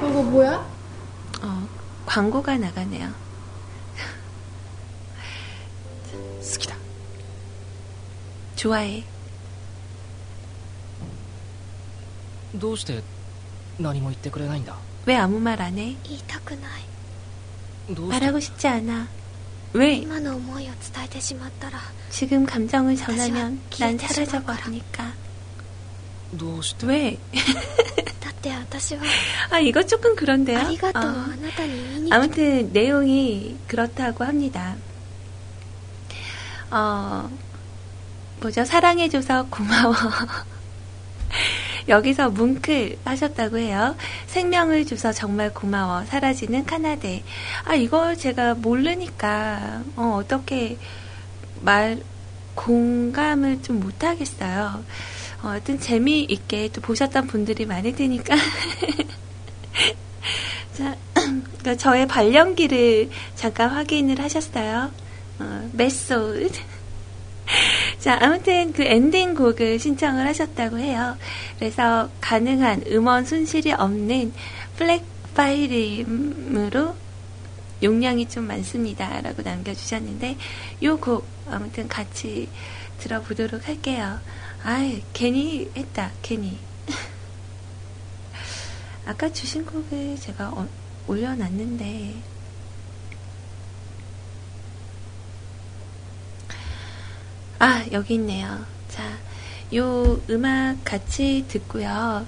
[0.00, 0.77] 저거 뭐야?
[2.07, 3.09] 어, 광고가 나가네요.
[6.41, 6.75] 好きだ
[8.55, 9.03] 좋아해.
[12.55, 13.01] どうして
[13.79, 14.75] 何も言ってくれないんだ
[15.05, 15.95] 왜 아무 말 안 해?
[16.03, 16.83] 言いたくない
[17.93, 19.07] どうして 말하고 싶지 않아.
[19.73, 19.95] 왜?
[19.95, 21.79] 今の思いを伝えてしまったら
[22.11, 24.59] 지금 감정을 전하면 다시와 난 기회를 사라져 주어봐라.
[24.65, 25.13] 버리니까.
[26.33, 27.17] どうして 왜?
[28.21, 29.01] だって私は
[29.51, 30.59] 아, 이거 조금 그런데요?
[30.59, 31.05] ありがとう、 어.
[31.05, 34.75] あなたに言いに来 아무튼 내용이 그렇다고 합니다.
[36.71, 37.29] 어,
[38.41, 38.65] 뭐죠?
[38.65, 39.93] 사랑해줘서 고마워.
[41.87, 43.95] 여기서 뭉클 하셨다고 해요.
[44.27, 46.05] 생명을 줘서 정말 고마워.
[46.05, 47.23] 사라지는 카나데.
[47.65, 50.77] 아, 이걸 제가 모르니까, 어, 어떻게
[51.61, 52.01] 말,
[52.55, 54.83] 공감을 좀 못하겠어요.
[55.42, 58.36] 어, 하여튼 재미있게 또 보셨던 분들이 많을 테니까.
[60.74, 64.90] 자, 그러니까 저의 발령기를 잠깐 확인을 하셨어요.
[65.38, 66.50] 어, method.
[67.98, 71.16] 자, 아무튼 그 엔딩 곡을 신청을 하셨다고 해요.
[71.58, 74.32] 그래서 가능한 음원 손실이 없는
[74.76, 75.04] FLAC
[75.34, 76.94] 파일이므로
[77.82, 79.20] 용량이 좀 많습니다.
[79.20, 80.36] 라고 남겨주셨는데,
[80.82, 82.48] 요 곡 아무튼 같이
[82.98, 84.18] 들어보도록 할게요.
[84.62, 86.58] 아이, 괜히 했다, 괜히.
[89.06, 90.68] 아까 주신 곡을 제가 어-
[91.06, 92.14] 올려놨는데,
[97.60, 98.64] 아, 여기 있네요.
[98.88, 99.02] 자,
[99.74, 102.26] 요 음악 같이 듣고요.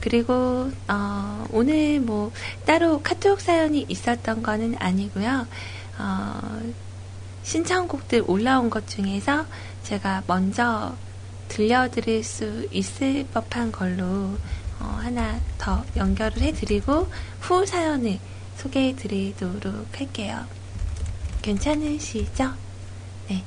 [0.00, 2.32] 그리고, 어, 오늘 뭐,
[2.66, 5.46] 따로 카톡 사연이 있었던 거는 아니고요.
[5.98, 6.60] 어,
[7.42, 9.46] 신청곡들 올라온 것 중에서
[9.84, 10.94] 제가 먼저
[11.48, 14.36] 들려드릴 수 있을 법한 걸로
[14.78, 17.08] 어, 하나 더 연결을 해드리고
[17.40, 18.18] 후 사연을
[18.56, 20.44] 소개해드리도록 할게요.
[21.42, 22.52] 괜찮으시죠?
[23.28, 23.44] 네.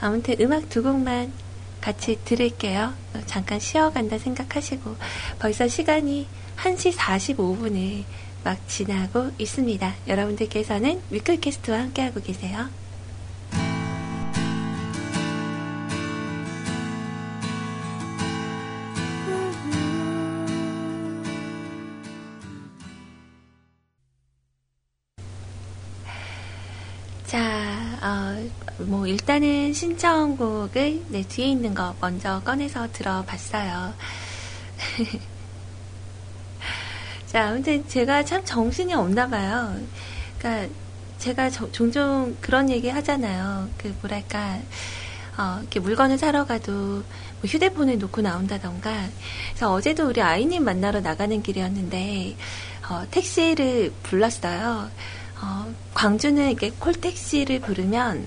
[0.00, 1.32] 아무튼 음악 두 곡만
[1.80, 2.92] 같이 들을게요.
[3.14, 4.96] 어, 잠깐 쉬어간다 생각하시고
[5.38, 6.26] 벌써 시간이
[6.56, 8.04] 1시 45분을
[8.44, 9.94] 막 지나고 있습니다.
[10.06, 12.68] 여러분들께서는 위클캐스트와 함께하고 계세요.
[28.06, 28.36] 어,
[28.84, 33.92] 뭐, 일단은 신청곡을 네, 뒤에 있는 거 먼저 꺼내서 들어봤어요.
[37.26, 39.76] 자, 아무튼 제가 참 정신이 없나 봐요.
[40.38, 40.72] 그러니까
[41.18, 43.68] 제가 저- 종종 그런 얘기 하잖아요.
[43.76, 44.60] 그 뭐랄까,
[45.36, 47.04] 어, 이렇게 물건을 사러 가도 뭐
[47.44, 49.08] 휴대폰을 놓고 나온다던가.
[49.50, 52.36] 그래서 어제도 우리 아이님 만나러 나가는 길이었는데,
[52.88, 54.90] 어, 택시를 불렀어요.
[55.42, 58.26] 어, 광주는 이렇게 콜택시를 부르면,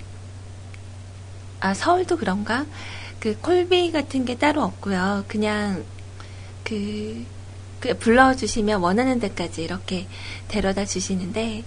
[1.60, 2.66] 아, 서울도 그런가?
[3.20, 5.26] 그 콜비 같은 게 따로 없고요.
[5.28, 5.84] 그냥
[6.64, 7.26] 그,
[7.80, 10.08] 그 불러주시면 원하는 데까지 이렇게
[10.48, 11.64] 데려다 주시는데,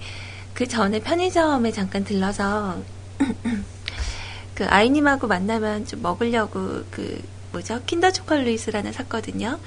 [0.54, 2.82] 그 전에 편의점에 잠깐 들러서,
[4.54, 7.22] 그 아이님하고 만나면 좀 먹으려고 그
[7.52, 9.58] 뭐죠 킨더 초콜릿을 하나 샀거든요.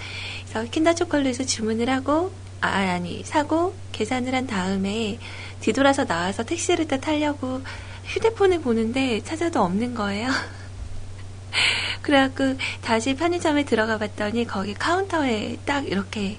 [0.47, 5.19] 그래서 킨더 초콜릿을 주문을 하고 아 아니 사고 계산을 한 다음에
[5.61, 7.61] 뒤돌아서 나와서 택시를 딱 타려고
[8.05, 10.29] 휴대폰을 보는데 찾아도 없는 거예요.
[12.01, 16.37] 그래갖고 다시 편의점에 들어가 봤더니 거기 카운터에 딱 이렇게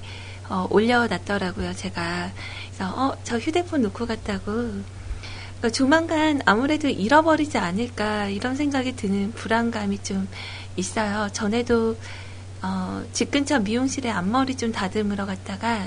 [0.48, 1.74] 어, 올려놨더라고요.
[1.74, 2.30] 제가
[2.76, 10.02] 그래서 어 저 휴대폰 놓고 갔다고 그러니까 조만간 아무래도 잃어버리지 않을까 이런 생각이 드는 불안감이
[10.02, 10.28] 좀
[10.76, 11.28] 있어요.
[11.32, 11.96] 전에도
[12.62, 15.86] 어, 집 근처 미용실에 앞머리 좀 다듬으러 갔다가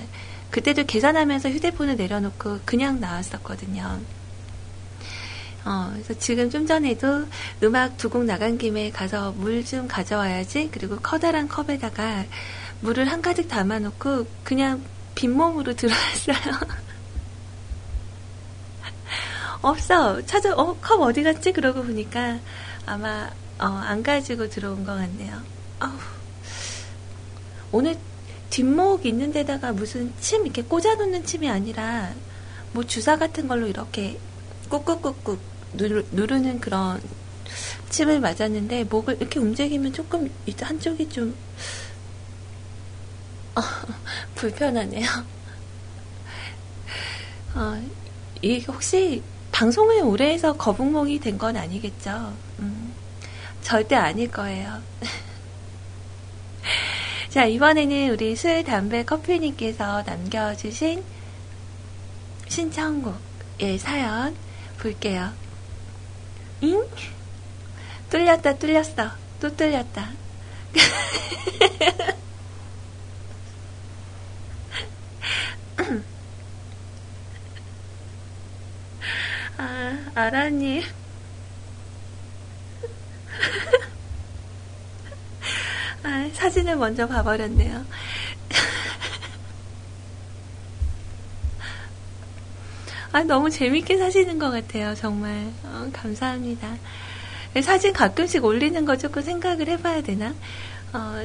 [0.52, 4.00] 그때도 계산하면서 휴대폰을 내려놓고 그냥 나왔었거든요.
[5.66, 7.26] 어, 그래서 지금 좀 전에도
[7.64, 10.70] 음악 두 곡 나간 김에 가서 물 좀 가져와야지.
[10.72, 12.26] 그리고 커다란 컵에다가
[12.82, 14.84] 물을 한 가득 담아놓고 그냥
[15.16, 16.36] 빈몸으로 들어왔어요.
[19.62, 20.26] 없어.
[20.26, 21.52] 찾아, 어, 컵 어디 갔지?
[21.52, 22.40] 그러고 보니까
[22.86, 23.30] 아마,
[23.60, 25.42] 어, 안 가지고 들어온 것 같네요.
[25.82, 25.90] 어우.
[27.72, 27.96] 오늘
[28.50, 32.12] 뒷목 있는 데다가 무슨 침 이렇게 꽂아놓는 침이 아니라
[32.74, 34.20] 뭐 주사 같은 걸로 이렇게
[34.70, 35.38] 꾹꾹꾹꾹
[35.74, 37.02] 누르, 누르는 그런
[37.90, 40.30] 침을 맞았는데 목을 이렇게 움직이면 조금
[40.62, 41.36] 한쪽이 좀
[43.56, 43.62] 어,
[44.36, 45.08] 불편하네요.
[47.56, 47.82] 어,
[48.42, 49.22] 이 혹시
[49.52, 52.34] 방송을 오래 해서 거북목이 된 건 아니겠죠?
[52.60, 52.94] 음,
[53.62, 54.82] 절대 아닐 거예요.
[57.30, 61.04] 자, 이번에는 우리 술, 담배, 커피님께서 남겨주신
[62.48, 64.36] 신청곡의 사연
[64.80, 65.32] 볼게요.
[66.62, 66.84] 잉?
[68.10, 69.12] 뚫렸다, 뚫렸어.
[69.40, 70.10] 또 뚫렸다.
[79.58, 80.82] 아, 아라님.
[86.04, 87.86] 아, 사진을 먼저 봐버렸네요.
[93.12, 95.52] 아, 너무 재밌게 사시는 것 같아요, 정말.
[95.64, 96.78] 어, 감사합니다.
[97.64, 100.36] 사진 가끔씩 올리는 거 조금 생각을 해봐야 되나?
[100.94, 101.22] 어,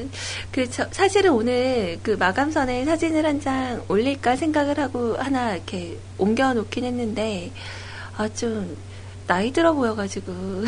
[0.51, 6.85] 그, 저, 사실은 오늘 그 마감선에 사진을 한 장 올릴까 생각을 하고 하나 이렇게 옮겨놓긴
[6.85, 7.51] 했는데,
[8.17, 8.77] 아, 좀,
[9.27, 10.33] 나이 들어 보여가지고.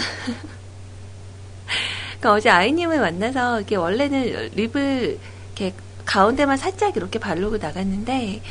[2.19, 5.19] 그러니까 어제 아이님을 만나서 이게 원래는 립을
[5.55, 5.73] 이렇게
[6.05, 8.41] 가운데만 살짝 이렇게 바르고 나갔는데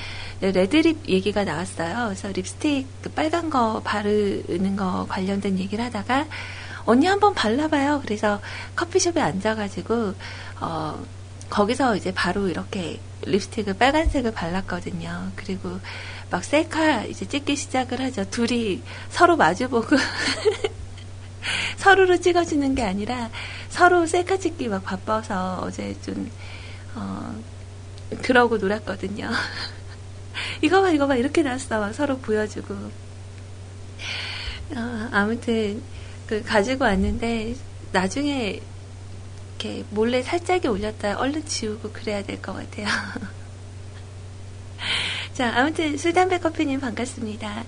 [0.41, 2.07] 레드립 얘기가 나왔어요.
[2.07, 6.27] 그래서 립스틱 그 빨간 거 바르는 거 관련된 얘기를 하다가
[6.85, 8.03] 언니 한번 발라봐요.
[8.03, 8.41] 그래서
[8.77, 10.15] 커피숍에 앉아가지고
[10.61, 11.05] 어
[11.49, 15.33] 거기서 이제 바로 이렇게 립스틱을 빨간색을 발랐거든요.
[15.35, 15.81] 그리고
[16.31, 18.29] 막 셀카 이제 찍기 시작을 하죠.
[18.31, 19.97] 둘이 서로 마주보고
[21.77, 23.31] 서로를 찍어주는 게 아니라
[23.69, 26.31] 서로 셀카 찍기 막 바빠서 어제 좀,
[26.95, 27.35] 어,
[28.23, 29.31] 그러고 놀았거든요.
[30.63, 31.81] 이거 봐, 이거 봐, 이렇게 났어.
[31.81, 32.75] 막 서로 보여주고.
[34.77, 35.83] 어, 아무튼,
[36.27, 37.55] 그, 가지고 왔는데,
[37.93, 38.61] 나중에,
[39.59, 42.87] 이렇게 몰래 살짝이 올렸다 얼른 지우고 그래야 될 것 같아요.
[45.33, 47.65] 자, 아무튼, 술담배 커피님 반갑습니다.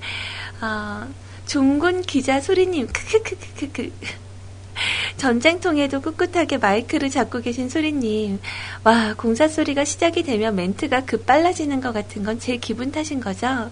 [0.61, 1.09] 어,
[1.49, 3.91] 종군 기자 소리님, 크크크크크크.
[5.17, 8.39] 전쟁통에도 꿋꿋하게 마이크를 잡고 계신 소리님.
[8.85, 13.71] 와, 공사 소리가 시작이 되면 멘트가 급 빨라지는 것 같은 건 제 기분 탓인 거죠?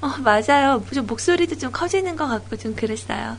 [0.00, 0.84] 어, 맞아요.
[0.94, 3.36] 좀 목소리도 좀 커지는 것 같고 좀 그랬어요.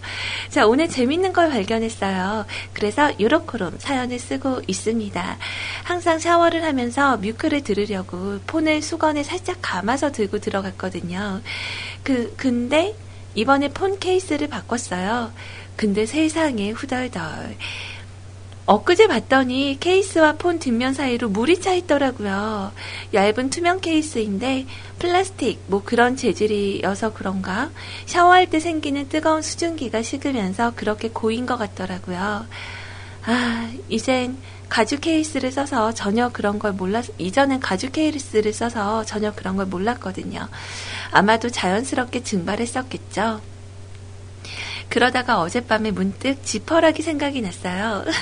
[0.50, 2.46] 자, 오늘 재밌는 걸 발견했어요.
[2.74, 5.38] 그래서 유로코롬 사연을 쓰고 있습니다.
[5.84, 11.42] 항상 샤워를 하면서 뮤크를 들으려고 폰을 수건에 살짝 감아서 들고 들어갔거든요.
[12.04, 12.96] 그, 근데
[13.36, 15.32] 이번에 폰 케이스를 바꿨어요.
[15.76, 17.58] 근데 세상에 후덜덜.
[18.66, 22.72] 엊그제 봤더니 케이스와 폰 뒷면 사이로 물이 차 있더라고요.
[23.14, 24.66] 얇은 투명 케이스인데
[25.00, 27.72] 플라스틱 뭐 그런 재질이어서 그런가
[28.06, 32.46] 샤워할 때 생기는 뜨거운 수증기가 식으면서 그렇게 고인 것 같더라고요.
[33.26, 34.38] 아, 이젠
[34.70, 40.48] 가죽 케이스를 써서 전혀 그런 걸 몰랐, 이전엔 가죽 케이스를 써서 전혀 그런 걸 몰랐거든요.
[41.14, 43.42] 아마도 자연스럽게 증발했었겠죠.
[44.90, 48.04] 그러다가 어젯밤에 문득 지퍼락이 생각이 났어요.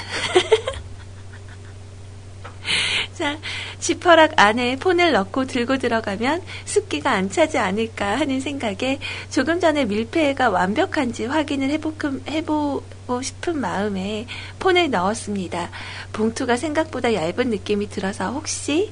[3.13, 3.37] 자,
[3.79, 10.49] 지퍼락 안에 폰을 넣고 들고 들어가면 습기가 안 차지 않을까 하는 생각에 조금 전에 밀폐가
[10.49, 14.27] 완벽한지 확인을 해보고, 해보고 싶은 마음에
[14.59, 15.69] 폰을 넣었습니다.
[16.13, 18.91] 봉투가 생각보다 얇은 느낌이 들어서 혹시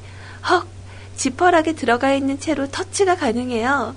[0.50, 0.68] 헉
[1.20, 3.94] 지퍼락에 들어가 있는 채로 터치가 가능해요.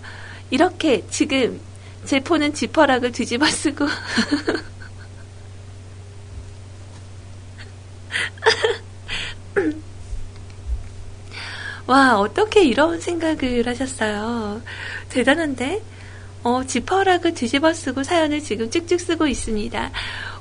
[0.50, 1.60] 이렇게 지금
[2.04, 3.86] 제 폰은 지퍼락을 뒤집어 쓰고
[11.86, 14.60] 와 어떻게 이런 생각을 하셨어요
[15.08, 15.80] 대단한데
[16.42, 19.92] 어, 지퍼락을 뒤집어 쓰고 사연을 지금 쭉쭉 쓰고 있습니다.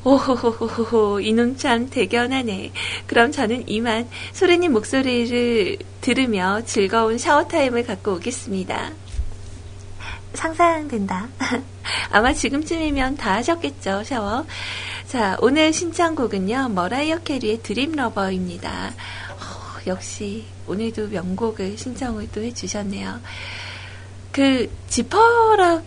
[0.03, 2.71] 오호호호호, 이놈 참 대견하네.
[3.05, 8.91] 그럼 저는 이만 소리님 목소리를 들으며 즐거운 샤워타임을 갖고 오겠습니다.
[10.33, 11.27] 상상된다.
[12.09, 14.45] 아마 지금쯤이면 다 하셨겠죠, 샤워.
[15.07, 18.87] 자, 오늘 신청곡은요, 머라이어 캐리의 Dream Lover입니다.
[18.89, 23.19] 어, 역시, 오늘도 명곡을 신청을 또 해주셨네요.
[24.31, 25.83] 그, 지퍼락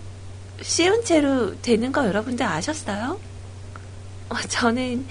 [0.63, 3.19] 씌운 채로 되는 거 여러분들 아셨어요?
[4.29, 5.07] 어, 저는,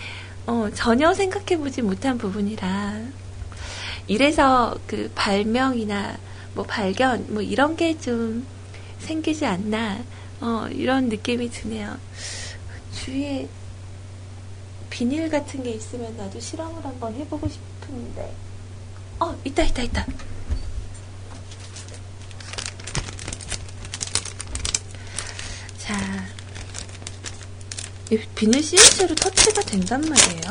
[0.47, 3.01] 어, 전혀 생각해보지 못한 부분이라.
[4.07, 6.17] 이래서 그 발명이나
[6.55, 8.45] 뭐 발견, 뭐 이런 게 좀
[8.99, 9.99] 생기지 않나,
[10.41, 11.97] 어, 이런 느낌이 드네요.
[12.93, 13.47] 주위에
[14.89, 18.33] 비닐 같은 게 있으면 나도 실험을 한번 해보고 싶은데.
[19.19, 20.05] 어, 있다, 있다, 있다.
[25.77, 26.32] 자, 이
[28.35, 30.41] 비닐 채로 터치가 된단 말이에요.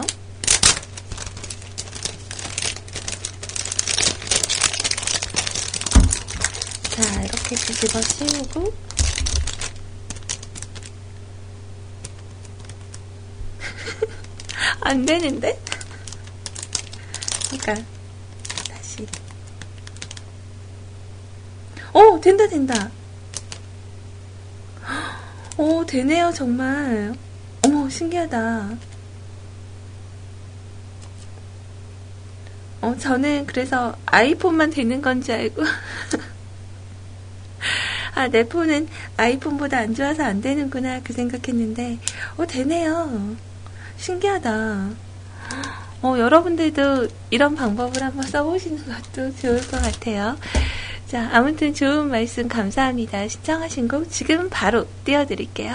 [6.91, 8.73] 자, 이렇게 뒤집어 씌우고,
[14.81, 15.59] 안 되는데?
[17.51, 17.75] 그러니까
[18.69, 19.07] 다시.
[21.93, 22.91] 오, 된다, 된다.
[25.57, 27.15] 오, 되네요, 정말.
[27.93, 28.71] 신기하다.
[32.81, 35.63] 어, 저는 그래서 아이폰만 되는 건지 알고.
[38.15, 41.99] 아, 내 폰은 아이폰보다 안 좋아서 안 되는구나, 그 생각했는데,
[42.37, 43.37] 어, 되네요.
[43.97, 44.91] 신기하다.
[46.03, 50.37] 어, 여러분들도 이런 방법을 한번 써보시는 것도 좋을 것 같아요.
[51.07, 53.29] 자, 아무튼 좋은 말씀 감사합니다.
[53.29, 55.75] 신청하신 곡 지금 바로 띄워드릴게요.